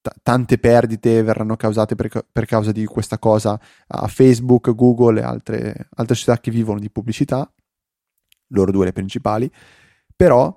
[0.00, 5.24] t- tante perdite verranno causate per, per, causa di questa cosa a Facebook, Google e
[5.24, 7.52] altre, altre società che vivono di pubblicità,
[8.52, 9.50] loro due le principali,
[10.14, 10.56] però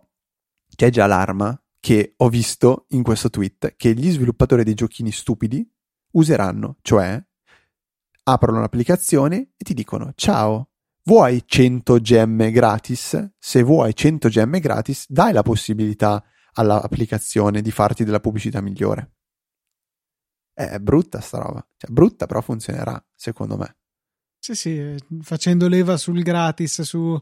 [0.75, 5.67] c'è già l'arma che ho visto in questo tweet che gli sviluppatori dei giochini stupidi
[6.13, 7.21] useranno, cioè
[8.25, 10.69] aprono l'applicazione e ti dicono ciao,
[11.03, 13.31] vuoi 100 gemme gratis?
[13.37, 16.23] Se vuoi 100 gemme gratis, dai la possibilità
[16.53, 19.11] all'applicazione di farti della pubblicità migliore.
[20.53, 23.77] È brutta sta roba, cioè, brutta però funzionerà, secondo me.
[24.37, 27.19] Sì, sì, eh, facendo leva sul gratis, su,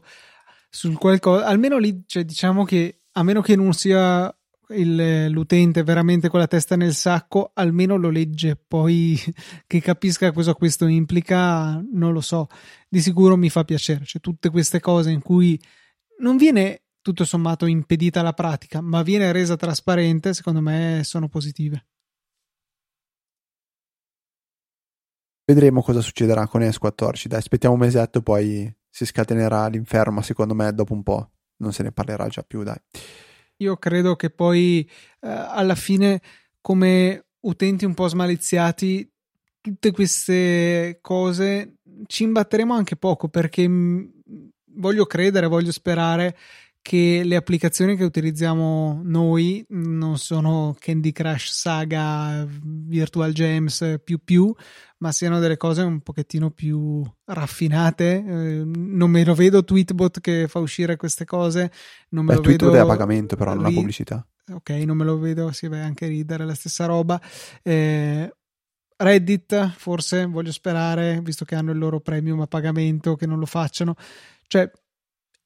[0.68, 4.34] sul qualcosa, almeno lì, cioè, diciamo che a meno che non sia
[4.74, 9.18] il, l'utente veramente con la testa nel sacco, almeno lo legge, poi
[9.66, 12.48] che capisca cosa questo implica, non lo so.
[12.88, 15.60] Di sicuro mi fa piacere, cioè tutte queste cose in cui
[16.18, 21.86] non viene tutto sommato impedita la pratica, ma viene resa trasparente, secondo me sono positive.
[25.44, 27.28] Vedremo cosa succederà con ES 14.
[27.28, 31.72] Dai, aspettiamo un mesetto, poi si scatenerà l'inferno, ma secondo me dopo un po' non
[31.72, 32.78] se ne parlerà già più, dai.
[33.62, 34.88] Io credo che poi
[35.20, 36.20] eh, alla fine,
[36.60, 39.08] come utenti un po' smaliziati,
[39.60, 43.68] tutte queste cose ci imbatteremo anche poco perché
[44.74, 46.36] voglio credere, voglio sperare
[46.82, 54.52] che le applicazioni che utilizziamo noi non sono Candy Crush Saga, Virtual Gems più più,
[54.98, 58.16] ma siano delle cose un pochettino più raffinate.
[58.16, 61.70] Eh, non me lo vedo Tweetbot che fa uscire queste cose.
[62.10, 62.82] Non me Beh, lo Tweetbot vedo...
[62.82, 64.26] è a pagamento, però, non ha pubblicità.
[64.52, 67.20] Ok, non me lo vedo, si vede anche ridere la stessa roba.
[67.62, 68.28] Eh,
[68.96, 73.46] Reddit, forse voglio sperare, visto che hanno il loro premium a pagamento, che non lo
[73.46, 73.94] facciano.
[74.48, 74.68] Cioè,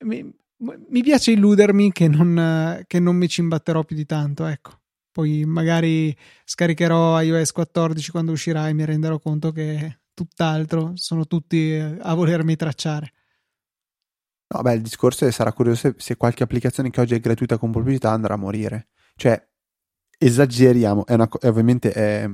[0.04, 4.80] mi, mi piace illudermi che non, che non mi ci imbatterò più di tanto, ecco.
[5.10, 6.14] Poi magari
[6.44, 12.14] scaricherò iOS 14 quando uscirà e mi renderò conto che è tutt'altro, sono tutti a
[12.14, 13.12] volermi tracciare.
[14.48, 17.58] No, beh, il discorso è sarà curioso se, se, qualche applicazione che oggi è gratuita
[17.58, 18.88] con pubblicità andrà a morire.
[19.16, 19.42] Cioè,
[20.18, 22.30] esageriamo, è una, ovviamente è,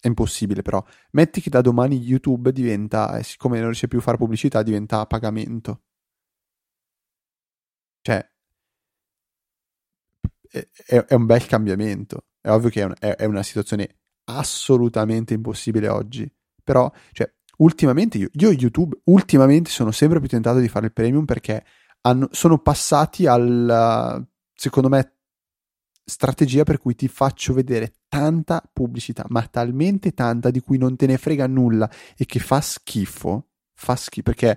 [0.00, 4.18] è impossibile, però metti che da domani YouTube diventa, siccome non riesce più a fare
[4.18, 5.82] pubblicità, diventa a pagamento.
[8.08, 8.26] Cioè,
[10.50, 12.28] è, è un bel cambiamento.
[12.40, 16.30] È ovvio che è, un, è, è, una situazione assolutamente impossibile oggi.
[16.62, 21.26] Però, cioè, ultimamente io, io, YouTube, ultimamente sono sempre più tentato di fare il premium
[21.26, 21.62] perché
[22.02, 25.16] hanno, sono passati alla, secondo me,
[26.02, 31.04] strategia per cui ti faccio vedere tanta pubblicità, ma talmente tanta di cui non te
[31.04, 34.56] ne frega nulla e che fa schifo, fa schifo perché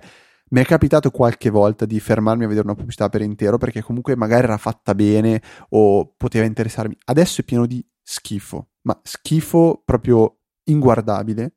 [0.52, 4.16] mi è capitato qualche volta di fermarmi a vedere una pubblicità per intero perché comunque
[4.16, 6.96] magari era fatta bene o poteva interessarmi.
[7.04, 11.56] Adesso è pieno di schifo, ma schifo proprio inguardabile.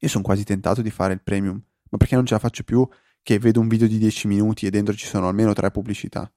[0.00, 2.86] Io sono quasi tentato di fare il premium, ma perché non ce la faccio più
[3.22, 6.30] che vedo un video di 10 minuti e dentro ci sono almeno tre pubblicità.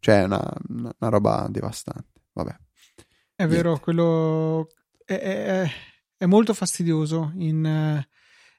[0.00, 2.22] Cioè, è una, una, una roba devastante.
[2.32, 2.50] Vabbè.
[2.50, 3.56] È Niente.
[3.56, 4.68] vero, quello
[5.04, 5.70] è, è,
[6.16, 8.04] è molto fastidioso in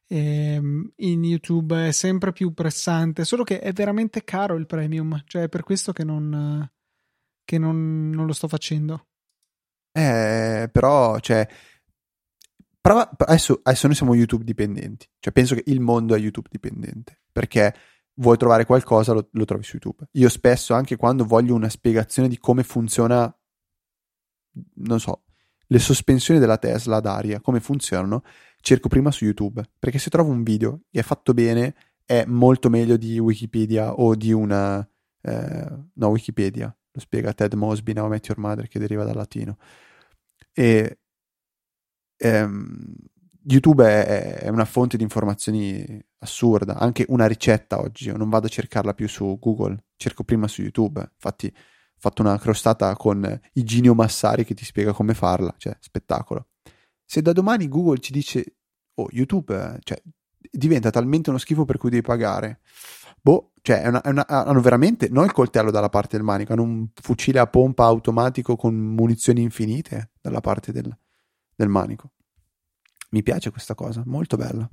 [0.08, 5.44] ehm, in YouTube è sempre più pressante, solo che è veramente caro il premium, cioè
[5.44, 6.70] è per questo che non,
[7.44, 9.08] che non, non lo sto facendo.
[9.92, 11.48] Eh, però, cioè,
[12.80, 17.22] prova, adesso, adesso noi siamo YouTube dipendenti, cioè penso che il mondo è YouTube dipendente,
[17.32, 17.74] perché
[18.16, 20.08] vuoi trovare qualcosa lo, lo trovi su YouTube.
[20.14, 23.36] Io spesso, anche quando voglio una spiegazione di come funziona,
[24.76, 25.24] non so,
[25.68, 28.24] le sospensioni della Tesla ad aria, come funzionano,
[28.62, 31.76] cerco prima su YouTube, perché se trovo un video che è fatto bene
[32.06, 34.88] è molto meglio di Wikipedia o di una...
[35.22, 39.58] Eh, no, Wikipedia, lo spiega Ted Mosby, Now Met Your Mother, che deriva dal latino.
[40.54, 41.00] E
[42.18, 42.96] ehm,
[43.44, 48.48] YouTube è, è, una fonte di informazioni assurda, anche una ricetta oggi, io non vado
[48.48, 51.54] a cercarla più su Google, cerco prima su YouTube, infatti
[52.00, 56.48] fatto una crostata con Iginio Massari che ti spiega come farla, cioè spettacolo.
[57.06, 58.58] Se da domani Google ci dice
[58.96, 60.02] oh, YouTube eh, cioè,
[60.52, 62.62] diventa talmente uno schifo per cui devi pagare.
[63.22, 66.54] Boh, cioè, è una, è una, hanno veramente non il coltello dalla parte del manico,
[66.54, 70.96] hanno un fucile a pompa automatico con munizioni infinite dalla parte del,
[71.56, 72.12] del manico.
[73.10, 74.70] Mi piace questa cosa, molto bella.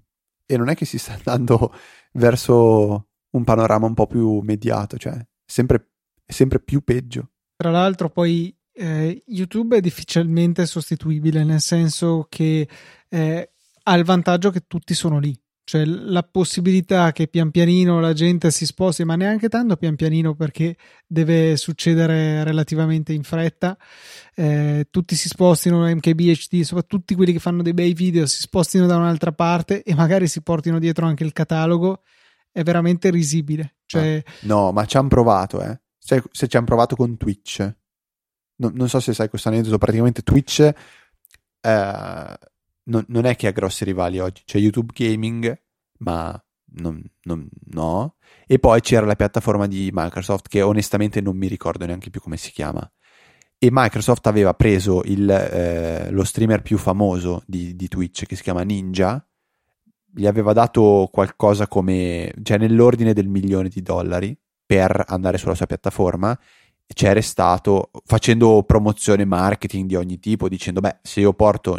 [0.46, 1.72] E non è che si sta andando
[2.14, 5.93] verso un panorama un po' più mediato, cioè sempre,
[6.24, 7.30] è sempre più peggio.
[7.56, 12.68] Tra l'altro, poi eh, YouTube è difficilmente sostituibile, nel senso che
[13.08, 15.38] eh, ha il vantaggio che tutti sono lì.
[15.66, 20.34] Cioè la possibilità che pian pianino la gente si sposti, ma neanche tanto pian pianino
[20.34, 23.74] perché deve succedere relativamente in fretta,
[24.34, 28.86] eh, tutti si spostino MKBHD, soprattutto tutti quelli che fanno dei bei video si spostino
[28.86, 32.02] da un'altra parte e magari si portino dietro anche il catalogo,
[32.52, 33.76] è veramente risibile.
[33.86, 34.22] Cioè...
[34.24, 35.80] Ah, no, ma ci hanno provato, eh.
[36.06, 37.60] Se, se ci hanno provato con Twitch.
[38.56, 40.60] No, non so se sai questo aneddoto, praticamente Twitch...
[40.60, 42.38] Eh,
[42.86, 44.42] non, non, è che ha grossi rivali oggi.
[44.44, 45.58] C'è YouTube Gaming,
[46.00, 46.38] ma
[46.74, 48.16] non, non, no.
[48.46, 52.36] E poi c'era la piattaforma di Microsoft che onestamente non mi ricordo neanche più come
[52.36, 52.86] si chiama.
[53.56, 58.42] E Microsoft aveva preso il, eh, lo streamer più famoso di, di Twitch che si
[58.42, 59.26] chiama Ninja,
[60.12, 65.66] gli aveva dato qualcosa come, cioè nell'ordine del milione di dollari per andare sulla sua
[65.66, 66.38] piattaforma
[66.86, 71.78] c'è restato facendo promozione marketing di ogni tipo dicendo beh se io porto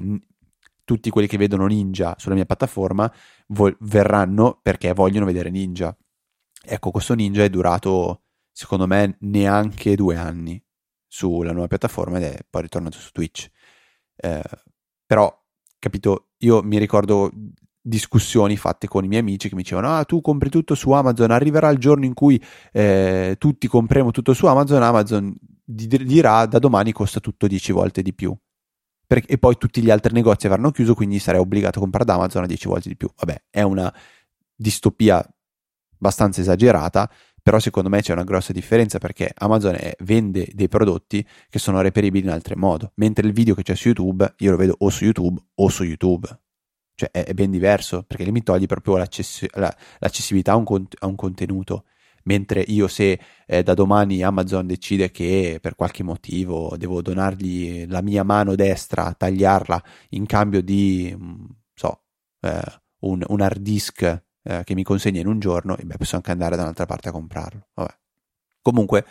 [0.85, 3.11] tutti quelli che vedono Ninja sulla mia piattaforma
[3.47, 5.95] vo- verranno perché vogliono vedere Ninja.
[6.63, 10.63] Ecco, questo Ninja è durato, secondo me, neanche due anni
[11.07, 13.49] sulla nuova piattaforma ed è poi ritornato su Twitch.
[14.15, 14.41] Eh,
[15.05, 15.43] però,
[15.79, 17.31] capito, io mi ricordo
[17.87, 21.29] discussioni fatte con i miei amici che mi dicevano ah tu compri tutto su Amazon
[21.29, 26.91] arriverà il giorno in cui eh, tutti compriamo tutto su Amazon Amazon dirà da domani
[26.91, 28.35] costa tutto 10 volte di più
[29.07, 32.15] per, e poi tutti gli altri negozi avranno chiuso, quindi sarei obbligato a comprare da
[32.15, 33.09] Amazon a 10 volte di più.
[33.15, 33.93] Vabbè, è una
[34.55, 35.23] distopia
[35.97, 37.09] abbastanza esagerata,
[37.41, 41.81] però secondo me c'è una grossa differenza perché Amazon è, vende dei prodotti che sono
[41.81, 44.89] reperibili in altro modo, mentre il video che c'è su YouTube io lo vedo o
[44.89, 46.44] su YouTube o su YouTube.
[46.95, 50.63] Cioè è, è ben diverso perché lì mi togli proprio l'access- la, l'accessibilità a un,
[50.63, 51.85] con- a un contenuto
[52.25, 58.01] mentre io se eh, da domani Amazon decide che per qualche motivo devo donargli la
[58.01, 62.03] mia mano destra, tagliarla in cambio di, mm, so,
[62.41, 62.61] eh,
[63.01, 64.01] un, un, hard disk
[64.43, 67.11] eh, che mi consegna in un giorno, beh, posso anche andare da un'altra parte a
[67.11, 67.67] comprarlo.
[67.73, 67.97] Vabbè.
[68.61, 69.05] Comunque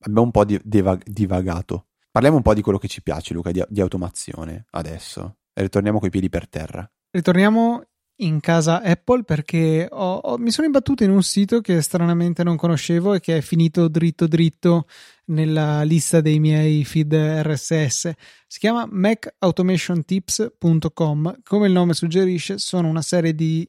[0.00, 1.86] abbiamo un po' di, divag- divagato.
[2.10, 5.38] Parliamo un po' di quello che ci piace, Luca, di, di automazione adesso.
[5.52, 6.90] E ritorniamo coi piedi per terra.
[7.10, 7.82] Ritorniamo
[8.20, 12.56] in casa Apple perché ho, ho, mi sono imbattuto in un sito che stranamente non
[12.56, 14.86] conoscevo e che è finito dritto dritto
[15.26, 18.10] nella lista dei miei feed RSS.
[18.46, 21.40] Si chiama macautomationtips.com.
[21.42, 23.68] Come il nome suggerisce, sono una serie di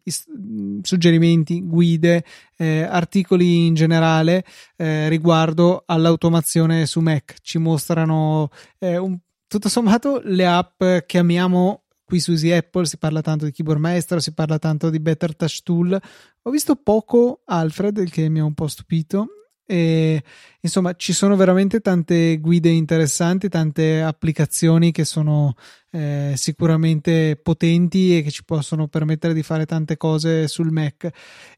[0.81, 2.23] suggerimenti, guide,
[2.57, 4.45] eh, articoli in generale
[4.77, 7.35] eh, riguardo all'automazione su Mac.
[7.41, 8.49] Ci mostrano
[8.79, 13.45] eh, un, tutto sommato le app che amiamo qui su Easy Apple si parla tanto
[13.45, 16.01] di Keyboard Maestro, si parla tanto di Better Touch Tool.
[16.41, 19.27] Ho visto poco Alfred, il che mi ha un po' stupito.
[19.63, 20.23] E
[20.59, 25.53] insomma, ci sono veramente tante guide interessanti, tante applicazioni che sono
[25.91, 31.07] eh, sicuramente potenti e che ci possono permettere di fare tante cose sul Mac.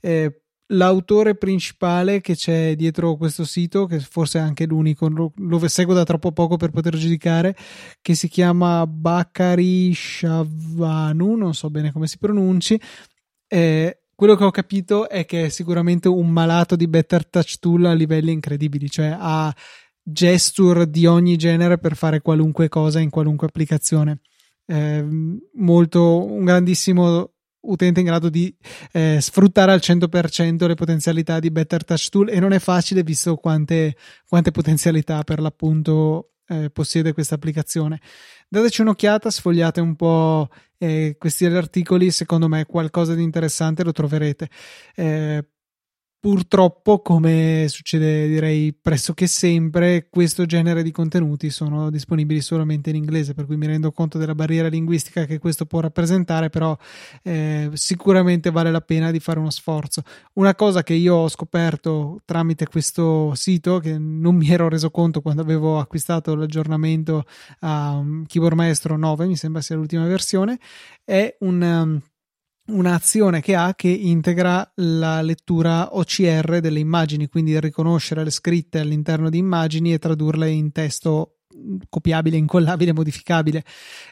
[0.01, 0.41] Eh,
[0.71, 5.93] l'autore principale che c'è dietro questo sito, che forse è anche l'unico, lo, lo seguo
[5.93, 7.55] da troppo poco per poter giudicare,
[8.01, 12.79] che si chiama Bakari Shavanu, non so bene come si pronunci.
[13.47, 17.85] Eh, quello che ho capito è che è sicuramente un malato di Better Touch Tool
[17.85, 19.53] a livelli incredibili, cioè ha
[20.03, 24.19] gesture di ogni genere per fare qualunque cosa in qualunque applicazione.
[24.65, 25.05] Eh,
[25.55, 28.53] molto un grandissimo utente in grado di
[28.91, 33.35] eh, sfruttare al 100% le potenzialità di Better Touch Tool e non è facile visto
[33.35, 33.95] quante,
[34.27, 37.99] quante potenzialità per l'appunto eh, possiede questa applicazione.
[38.47, 44.49] Dateci un'occhiata, sfogliate un po' eh, questi articoli, secondo me qualcosa di interessante lo troverete.
[44.95, 45.45] Eh,
[46.21, 53.33] Purtroppo, come succede direi pressoché sempre, questo genere di contenuti sono disponibili solamente in inglese,
[53.33, 56.77] per cui mi rendo conto della barriera linguistica che questo può rappresentare, però
[57.23, 60.03] eh, sicuramente vale la pena di fare uno sforzo.
[60.33, 65.21] Una cosa che io ho scoperto tramite questo sito, che non mi ero reso conto
[65.21, 67.25] quando avevo acquistato l'aggiornamento
[67.61, 70.59] a um, Keyboard Maestro 9, mi sembra sia l'ultima versione,
[71.03, 71.61] è un...
[71.63, 72.01] Um,
[72.71, 79.29] un'azione che ha che integra la lettura OCR delle immagini, quindi riconoscere le scritte all'interno
[79.29, 81.35] di immagini e tradurle in testo
[81.89, 83.63] copiabile, incollabile, modificabile.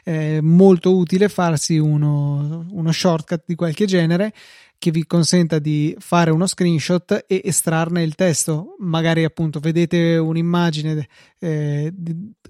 [0.02, 4.32] È molto utile farsi uno, uno shortcut di qualche genere
[4.80, 8.76] che vi consenta di fare uno screenshot e estrarne il testo.
[8.78, 11.06] Magari appunto vedete un'immagine
[11.38, 11.92] eh,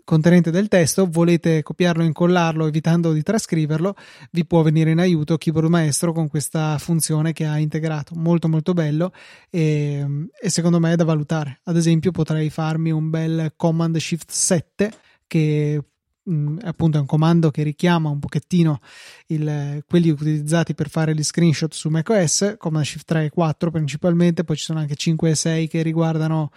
[0.05, 3.97] contenente del testo, volete copiarlo e incollarlo evitando di trascriverlo,
[4.31, 8.14] vi può venire in aiuto Keyboard Maestro con questa funzione che ha integrato.
[8.14, 9.12] Molto molto bello
[9.51, 11.59] e, e secondo me è da valutare.
[11.64, 14.93] Ad esempio potrei farmi un bel Command Shift 7
[15.26, 15.83] che
[16.22, 18.80] mh, mm, appunto è un comando che richiama un pochettino
[19.26, 24.44] il, quelli utilizzati per fare gli screenshot su macOS, Command Shift 3 e 4 principalmente,
[24.44, 26.50] poi ci sono anche 5 e 6 che riguardano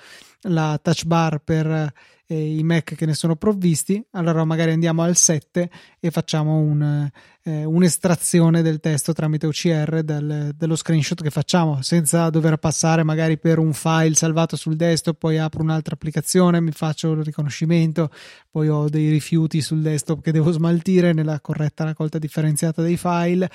[0.47, 1.93] la touch bar per
[2.27, 7.09] eh, i Mac che ne sono provvisti, allora magari andiamo al 7 e facciamo un,
[7.43, 13.37] eh, un'estrazione del testo tramite OCR del, dello screenshot che facciamo, senza dover passare magari
[13.37, 18.09] per un file salvato sul desktop, poi apro un'altra applicazione, mi faccio il riconoscimento,
[18.53, 23.49] poi ho dei rifiuti sul desktop che devo smaltire nella corretta raccolta differenziata dei file.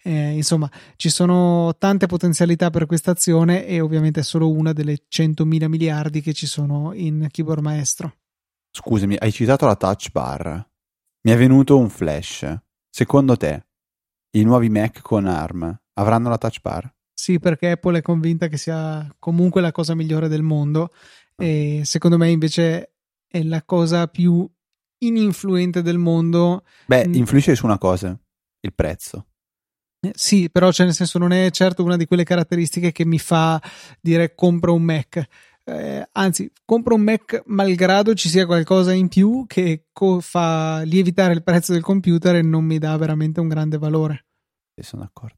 [0.00, 5.06] Eh, insomma, ci sono tante potenzialità per questa azione e ovviamente è solo una delle
[5.10, 8.14] 100.000 miliardi che ci sono in Keyboard Maestro.
[8.70, 10.64] Scusami, hai citato la touch bar.
[11.22, 12.56] Mi è venuto un flash.
[12.88, 13.66] Secondo te,
[14.36, 16.94] i nuovi Mac con ARM avranno la touch bar?
[17.12, 20.92] Sì, perché Apple è convinta che sia comunque la cosa migliore del mondo
[21.36, 22.93] e secondo me invece
[23.34, 24.48] è la cosa più
[24.98, 26.64] ininfluente del mondo.
[26.86, 28.16] Beh, influisce su una cosa,
[28.60, 29.26] il prezzo.
[30.00, 33.18] Eh, sì, però cioè nel senso non è certo una di quelle caratteristiche che mi
[33.18, 33.60] fa
[34.00, 35.26] dire compro un Mac
[35.66, 41.32] eh, anzi, compro un Mac malgrado ci sia qualcosa in più che co- fa lievitare
[41.32, 44.26] il prezzo del computer e non mi dà veramente un grande valore.
[44.78, 45.36] sono d'accordo.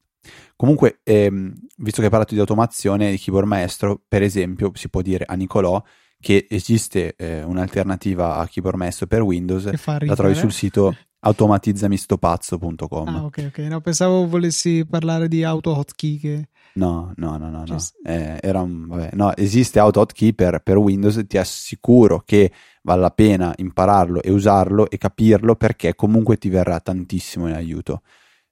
[0.56, 5.00] Comunque, ehm, visto che hai parlato di automazione di keyboard maestro, per esempio, si può
[5.00, 5.80] dire a Nicolò
[6.20, 9.70] che esiste eh, un'alternativa a keyboard maestro per Windows,
[10.04, 13.08] la trovi sul sito automatizzamistopazzo.com.
[13.08, 13.58] Ah, ok, ok.
[13.58, 17.76] No, pensavo volessi parlare di auto hotkey che No, no, no, no, no.
[18.04, 22.52] Eh, era un, vabbè, no esiste AutoHotkey per, per Windows, ti assicuro che
[22.82, 28.02] vale la pena impararlo e usarlo e capirlo perché comunque ti verrà tantissimo in aiuto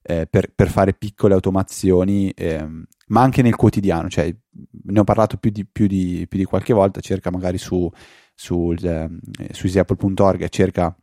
[0.03, 2.67] eh, per, per, fare piccole automazioni, eh,
[3.09, 4.09] ma anche nel quotidiano.
[4.09, 4.35] Cioè,
[4.85, 7.91] ne ho parlato più di, più di, più di qualche volta, cerca magari su,
[8.35, 9.09] su, eh,
[9.53, 10.97] su easyapple.org, cerca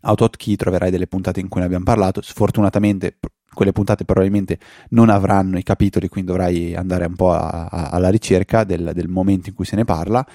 [0.00, 2.20] AutoHotkey, troverai delle puntate in cui ne abbiamo parlato.
[2.22, 3.18] Sfortunatamente
[3.54, 4.58] quelle puntate probabilmente
[4.90, 9.08] non avranno i capitoli, quindi dovrai andare un po' a, a, alla ricerca del, del,
[9.08, 10.26] momento in cui se ne parla.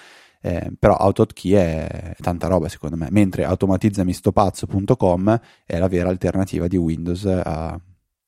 [0.41, 6.77] Eh, però AutoKey è tanta roba secondo me, mentre automatizzamistopazzo.com è la vera alternativa di
[6.77, 7.77] Windows a,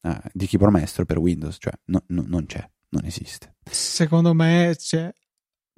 [0.01, 3.55] a, di maestro per Windows, cioè no, no, non c'è, non esiste.
[3.69, 4.75] Secondo me.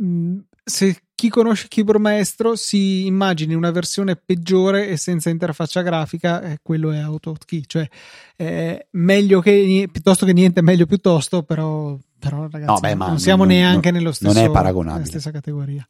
[0.01, 6.41] Mm, se chi conosce Keyboard Maestro si immagini una versione peggiore e senza interfaccia grafica,
[6.41, 7.87] eh, quello è AutoKey, cioè
[8.35, 13.45] eh, meglio che piuttosto che niente, meglio piuttosto, però, però ragazzi, no, beh, non siamo
[13.45, 14.93] non, neanche non, nello stesso, non è paragonabile.
[14.95, 15.87] nella stessa categoria.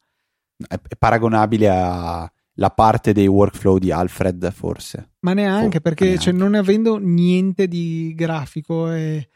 [0.68, 5.14] È, è paragonabile alla parte dei workflow di Alfred, forse.
[5.20, 6.22] Ma neanche, oh, perché neanche.
[6.22, 9.30] Cioè, non avendo niente di grafico, e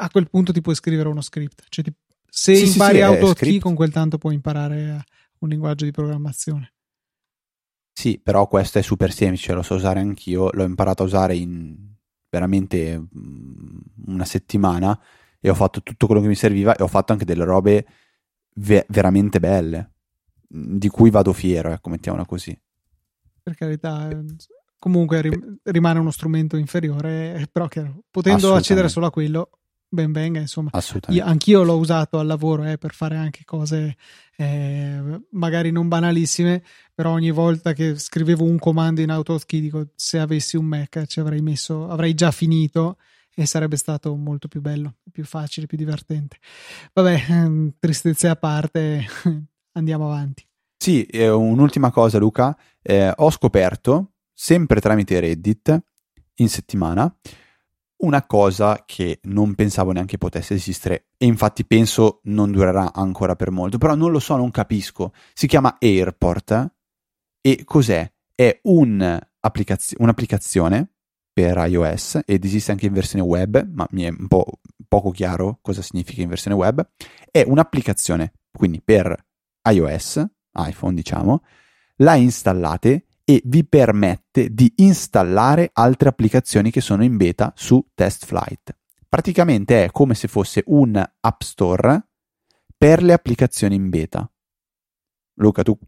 [0.00, 1.64] a quel punto ti puoi scrivere uno script.
[1.68, 1.92] Cioè, ti,
[2.28, 5.04] se sì, impari sì, AutoKey, con quel tanto puoi imparare
[5.38, 6.72] un linguaggio di programmazione.
[7.92, 11.96] Sì, però questo è super semplice, lo so usare anch'io, l'ho imparato a usare in
[12.30, 14.98] veramente mm, una settimana
[15.40, 17.86] e ho fatto tutto quello che mi serviva e ho fatto anche delle robe
[18.54, 19.94] ve- veramente belle,
[20.46, 22.56] di cui vado fiero, ecco, mettiamola così.
[23.42, 24.24] Per carità, eh,
[24.78, 29.50] comunque rimane uno strumento inferiore, eh, però chiaro, potendo accedere solo a quello,
[29.88, 30.70] ben venga, insomma.
[31.08, 33.96] Io, anch'io l'ho usato al lavoro eh, per fare anche cose
[34.36, 36.62] eh, magari non banalissime,
[36.94, 41.20] però ogni volta che scrivevo un comando in AutoSki dico se avessi un Mac ci
[41.20, 42.98] avrei messo, avrei già finito
[43.34, 46.38] e sarebbe stato molto più bello, più facile, più divertente.
[46.92, 49.04] Vabbè, ehm, tristezze a parte,
[49.72, 50.46] andiamo avanti.
[50.76, 55.82] Sì, eh, un'ultima cosa Luca, eh, ho scoperto, sempre tramite Reddit,
[56.36, 57.12] in settimana,
[57.98, 63.50] una cosa che non pensavo neanche potesse esistere e infatti penso non durerà ancora per
[63.50, 65.12] molto, però non lo so, non capisco.
[65.32, 66.74] Si chiama Airport
[67.40, 68.10] e cos'è?
[68.34, 69.18] È un
[69.96, 70.90] un'applicazione
[71.32, 74.44] per iOS ed esiste anche in versione web, ma mi è un po'
[74.86, 76.86] poco chiaro cosa significa in versione web.
[77.30, 79.16] È un'applicazione quindi per
[79.70, 81.42] iOS, iPhone diciamo,
[81.96, 88.24] la installate e vi permette di installare altre applicazioni che sono in beta su Test
[88.24, 88.74] Flight.
[89.06, 92.08] Praticamente è come se fosse un App Store
[92.74, 94.30] per le applicazioni in beta.
[95.34, 95.78] Luca, tu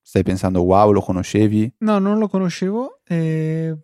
[0.00, 1.74] stai pensando wow, lo conoscevi?
[1.78, 3.76] No, non lo conoscevo e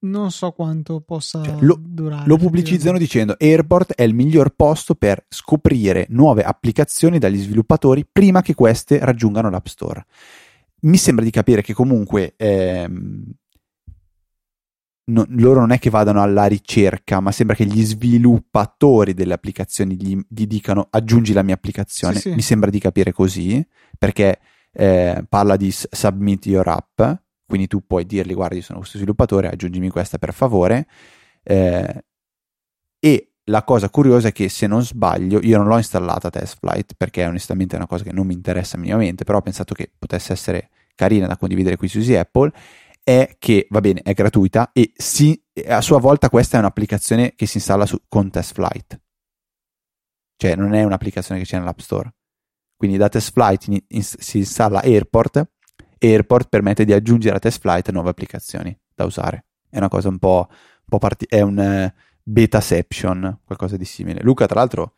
[0.00, 2.26] non so quanto possa cioè, lo, durare.
[2.26, 8.42] Lo pubblicizzano dicendo Airport è il miglior posto per scoprire nuove applicazioni dagli sviluppatori prima
[8.42, 10.04] che queste raggiungano l'App Store
[10.80, 13.24] mi sembra di capire che comunque ehm,
[15.08, 19.96] no, loro non è che vadano alla ricerca, ma sembra che gli sviluppatori delle applicazioni
[19.96, 22.14] gli, gli dicano aggiungi la mia applicazione.
[22.14, 22.34] Sì, sì.
[22.34, 23.64] Mi sembra di capire così,
[23.98, 24.38] perché
[24.72, 27.00] eh, parla di submit your app,
[27.46, 30.86] quindi tu puoi dirgli guarda io sono questo sviluppatore, aggiungimi questa per favore.
[31.42, 32.04] Eh,
[33.48, 37.24] la cosa curiosa è che se non sbaglio, io non l'ho installata Test Flight perché
[37.26, 40.70] onestamente è una cosa che non mi interessa minimamente, però ho pensato che potesse essere
[40.94, 42.52] carina da condividere qui su Easy Apple,
[43.02, 47.46] è che va bene, è gratuita e si, a sua volta questa è un'applicazione che
[47.46, 49.00] si installa su, con Test Flight.
[50.36, 52.12] Cioè non è un'applicazione che c'è nell'App Store.
[52.76, 55.48] Quindi da Test Flight in, in, si installa Airport
[55.98, 59.46] e Airport permette di aggiungere a Test Flight nuove applicazioni da usare.
[59.70, 61.90] È una cosa un po', un po parti- è un
[62.30, 64.20] Betaception, qualcosa di simile.
[64.20, 64.96] Luca, tra l'altro,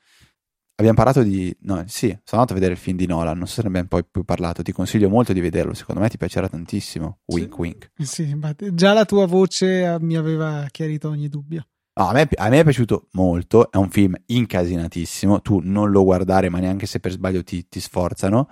[0.75, 1.57] abbiamo parlato di...
[1.61, 3.87] No, sì, sono andato a vedere il film di Nolan, non so se ne abbiamo
[3.87, 7.21] poi più parlato, ti consiglio molto di vederlo, secondo me ti piacerà tantissimo.
[7.27, 7.91] Wink sì, wink.
[8.03, 11.69] Sì, già la tua voce eh, mi aveva chiarito ogni dubbio.
[11.93, 16.03] No, a, me, a, me, è piaciuto molto, è un film incasinatissimo, tu non lo
[16.03, 18.49] guardare ma neanche se per sbaglio ti, ti sforzano.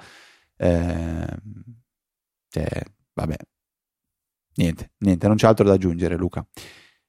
[0.57, 1.27] Eh,
[2.49, 3.37] cioè, vabbè,
[4.55, 6.47] niente, niente, non c'è altro da aggiungere Luca.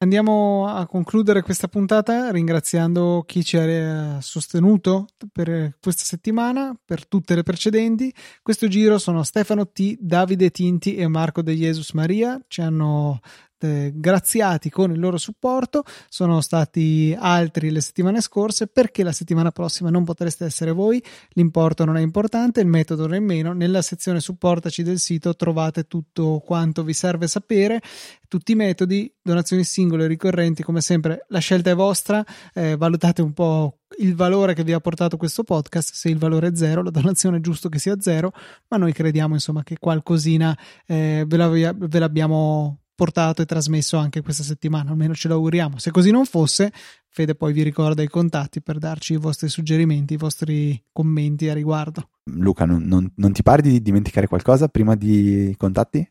[0.02, 7.36] Andiamo a concludere questa puntata ringraziando chi ci ha sostenuto per questa settimana, per tutte
[7.36, 8.14] le precedenti.
[8.42, 12.42] Questo giro sono Stefano T, Davide Tinti e Marco De Jesus Maria.
[12.48, 13.20] Ci hanno
[13.60, 15.84] eh, graziati con il loro supporto.
[16.08, 21.04] Sono stati altri le settimane scorse perché la settimana prossima non potreste essere voi.
[21.30, 23.54] L'importo non è importante, il metodo nemmeno.
[23.54, 27.82] Nella sezione supportaci del sito trovate tutto quanto vi serve sapere,
[28.28, 31.26] tutti i metodi, donazioni singole, ricorrenti, come sempre.
[31.30, 35.44] La scelta è vostra, eh, valutate un po' il valore che vi ha portato questo
[35.44, 35.94] podcast.
[35.94, 38.32] Se il valore è zero, la donazione è giusto che sia zero,
[38.68, 44.22] ma noi crediamo insomma che qualcosina eh, ve, la, ve l'abbiamo portato e trasmesso anche
[44.22, 45.78] questa settimana, almeno ce lo auguriamo.
[45.78, 46.70] Se così non fosse,
[47.08, 51.54] Fede poi vi ricorda i contatti per darci i vostri suggerimenti, i vostri commenti a
[51.54, 52.10] riguardo.
[52.26, 56.06] Luca, non, non, non ti pare di dimenticare qualcosa prima di contatti?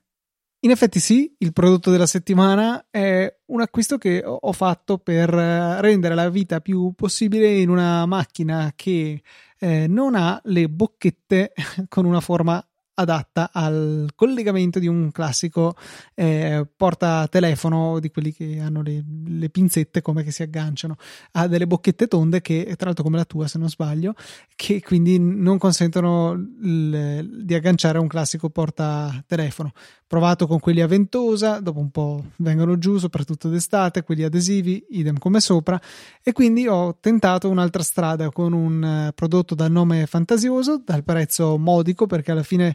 [0.60, 6.14] In effetti sì, il prodotto della settimana è un acquisto che ho fatto per rendere
[6.14, 9.22] la vita più possibile in una macchina che
[9.58, 11.52] eh, non ha le bocchette
[11.88, 12.66] con una forma
[12.98, 15.76] adatta al collegamento di un classico
[16.14, 20.96] eh, portatelefono di quelli che hanno le, le, pinzette come che si agganciano.
[21.32, 24.14] Ha delle bocchette tonde che tra l'altro come la tua se non sbaglio
[24.56, 29.72] che quindi non consentono il, di agganciare un classico portatelefono
[30.08, 35.18] provato con quelli a ventosa dopo un po' vengono giù soprattutto d'estate quelli adesivi idem
[35.18, 35.80] come sopra
[36.22, 41.58] e quindi ho tentato un'altra strada con un eh, prodotto dal nome fantasioso dal prezzo
[41.58, 42.74] modico perché alla fine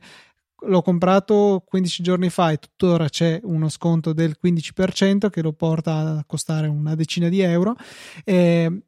[0.66, 6.18] l'ho comprato 15 giorni fa e tuttora c'è uno sconto del 15% che lo porta
[6.20, 7.76] a costare una decina di euro.
[8.24, 8.84] Eh,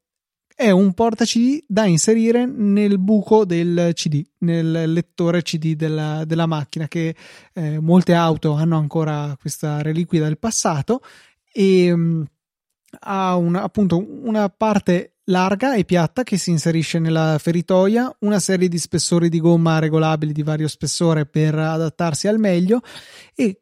[0.56, 6.45] è un porta CD da inserire nel buco del CD, nel lettore CD della, della
[6.45, 7.14] macchina, che
[7.53, 11.01] eh, molte auto hanno ancora questa reliquia del passato
[11.51, 12.26] e mh,
[13.01, 18.70] ha una, appunto una parte larga e piatta che si inserisce nella feritoia, una serie
[18.70, 22.80] di spessori di gomma regolabili di vario spessore per adattarsi al meglio
[23.34, 23.62] e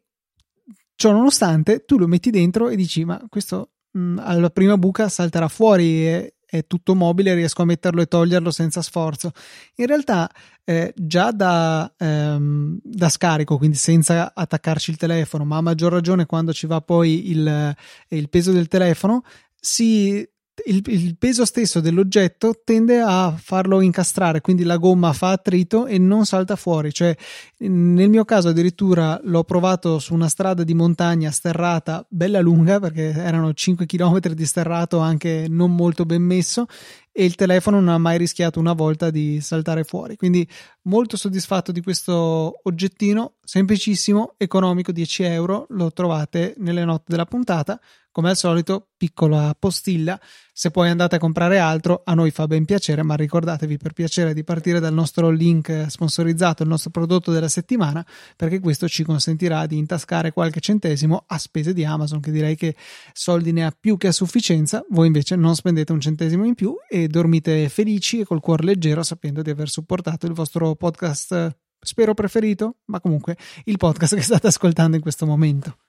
[0.94, 5.48] ciò nonostante tu lo metti dentro e dici ma questo mm, alla prima buca salterà
[5.48, 9.32] fuori e è tutto mobile, riesco a metterlo e toglierlo senza sforzo.
[9.76, 10.30] In realtà,
[10.62, 16.26] eh, già da, ehm, da, scarico, quindi senza attaccarci il telefono, ma a maggior ragione
[16.26, 17.74] quando ci va poi il,
[18.08, 19.24] il peso del telefono,
[19.56, 20.26] si
[20.66, 25.98] il, il, peso stesso dell'oggetto tende a farlo incastrare, quindi la gomma fa attrito e
[25.98, 26.92] non salta fuori.
[26.92, 27.14] Cioè,
[27.58, 33.10] nel mio caso, addirittura l'ho provato su una strada di montagna sterrata, bella lunga, perché
[33.10, 36.66] erano 5 km di sterrato anche non molto ben messo,
[37.10, 40.16] e il telefono non ha mai rischiato una volta di saltare fuori.
[40.16, 40.48] Quindi,
[40.82, 45.66] molto soddisfatto di questo oggettino, semplicissimo, economico, 10 euro.
[45.70, 47.80] Lo trovate nelle note della puntata
[48.14, 50.20] come al solito, piccola postilla,
[50.52, 54.32] se poi andate a comprare altro, a noi fa ben piacere, ma ricordatevi per piacere
[54.32, 58.06] di partire dal nostro link sponsorizzato, il nostro prodotto della settimana,
[58.36, 62.76] perché questo ci consentirà di intascare qualche centesimo a spese di Amazon, che direi che
[63.12, 66.76] soldi ne ha più che a sufficienza, voi invece non spendete un centesimo in più
[66.88, 72.14] e dormite felici e col cuore leggero sapendo di aver supportato il vostro podcast spero
[72.14, 75.83] preferito, ma comunque il podcast che state ascoltando in questo momento.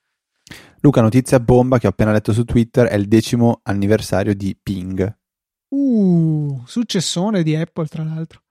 [0.79, 5.17] Luca, notizia bomba che ho appena letto su Twitter, è il decimo anniversario di Ping.
[5.69, 8.41] Uh, successone di Apple, tra l'altro.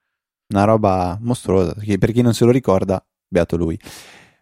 [0.48, 3.78] Una roba mostruosa, che per chi non se lo ricorda, beato lui.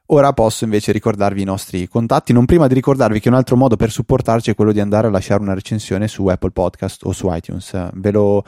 [0.06, 3.76] Ora posso invece ricordarvi i nostri contatti, non prima di ricordarvi che un altro modo
[3.76, 7.32] per supportarci è quello di andare a lasciare una recensione su Apple Podcast o su
[7.32, 7.90] iTunes.
[7.94, 8.44] Ve lo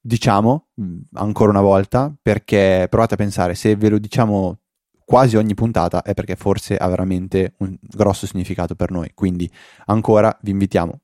[0.00, 4.60] diciamo mm, ancora una volta perché provate a pensare, se ve lo diciamo
[5.08, 9.12] quasi ogni puntata è perché forse ha veramente un grosso significato per noi.
[9.14, 9.50] Quindi
[9.86, 11.00] ancora vi invitiamo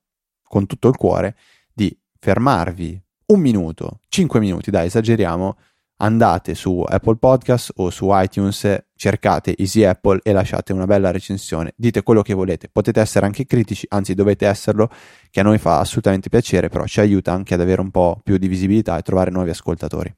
[0.46, 1.34] con tutto il cuore
[1.72, 5.56] di fermarvi un minuto, cinque minuti, dai, esageriamo,
[6.02, 11.72] andate su Apple Podcast o su iTunes, cercate Easy Apple e lasciate una bella recensione.
[11.74, 12.68] Dite quello che volete.
[12.68, 14.90] Potete essere anche critici, anzi dovete esserlo,
[15.30, 18.36] che a noi fa assolutamente piacere, però ci aiuta anche ad avere un po' più
[18.36, 20.14] di visibilità e trovare nuovi ascoltatori.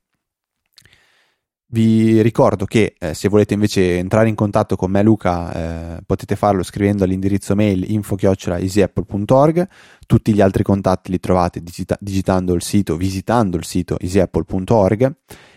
[1.68, 6.36] Vi ricordo che eh, se volete invece entrare in contatto con me Luca eh, potete
[6.36, 9.68] farlo scrivendo all'indirizzo mail info-easyapple.org
[10.06, 15.16] tutti gli altri contatti li trovate digita- digitando il sito, visitando il sito easyapple.org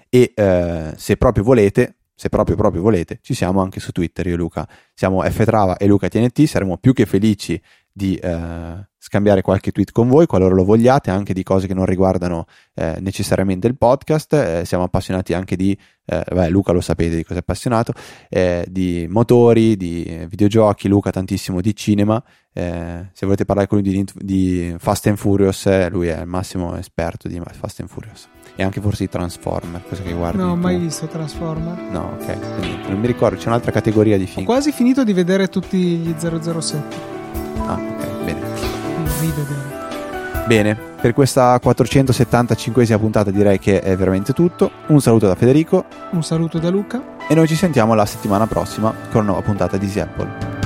[0.10, 4.34] e eh, se proprio volete se proprio proprio volete, ci siamo anche su Twitter io
[4.34, 4.68] e Luca.
[4.93, 10.09] Siamo Ftrava e Luca TNT, saremo più che felici di eh, scambiare qualche tweet con
[10.09, 12.45] voi qualora lo vogliate, anche di cose che non riguardano
[12.75, 14.33] eh, necessariamente il podcast.
[14.33, 15.75] Eh, siamo appassionati anche di,
[16.05, 17.93] eh, beh, Luca lo sapete di cosa è appassionato,
[18.27, 22.21] eh, di motori, di videogiochi, Luca tantissimo di cinema.
[22.51, 26.75] Eh, se volete parlare con lui di, di Fast and Furious, lui è il massimo
[26.75, 28.27] esperto di Fast and Furious.
[28.55, 30.37] E anche forse di Transformer, cosa che guardi.
[30.39, 31.79] No, ho mai visto Transformer.
[31.89, 32.89] No, ok.
[32.89, 34.41] non mi ricordo, c'è un'altra categoria di film.
[34.41, 37.17] Ho quasi finito di vedere tutti gli 007.
[37.59, 38.09] Ah, ok.
[39.20, 40.45] Rivedere.
[40.47, 44.72] Bene, per questa 475esima puntata direi che è veramente tutto.
[44.88, 45.86] Un saluto da Federico.
[46.11, 47.17] Un saluto da Luca.
[47.28, 50.59] E noi ci sentiamo la settimana prossima con una nuova puntata di Easy Apple.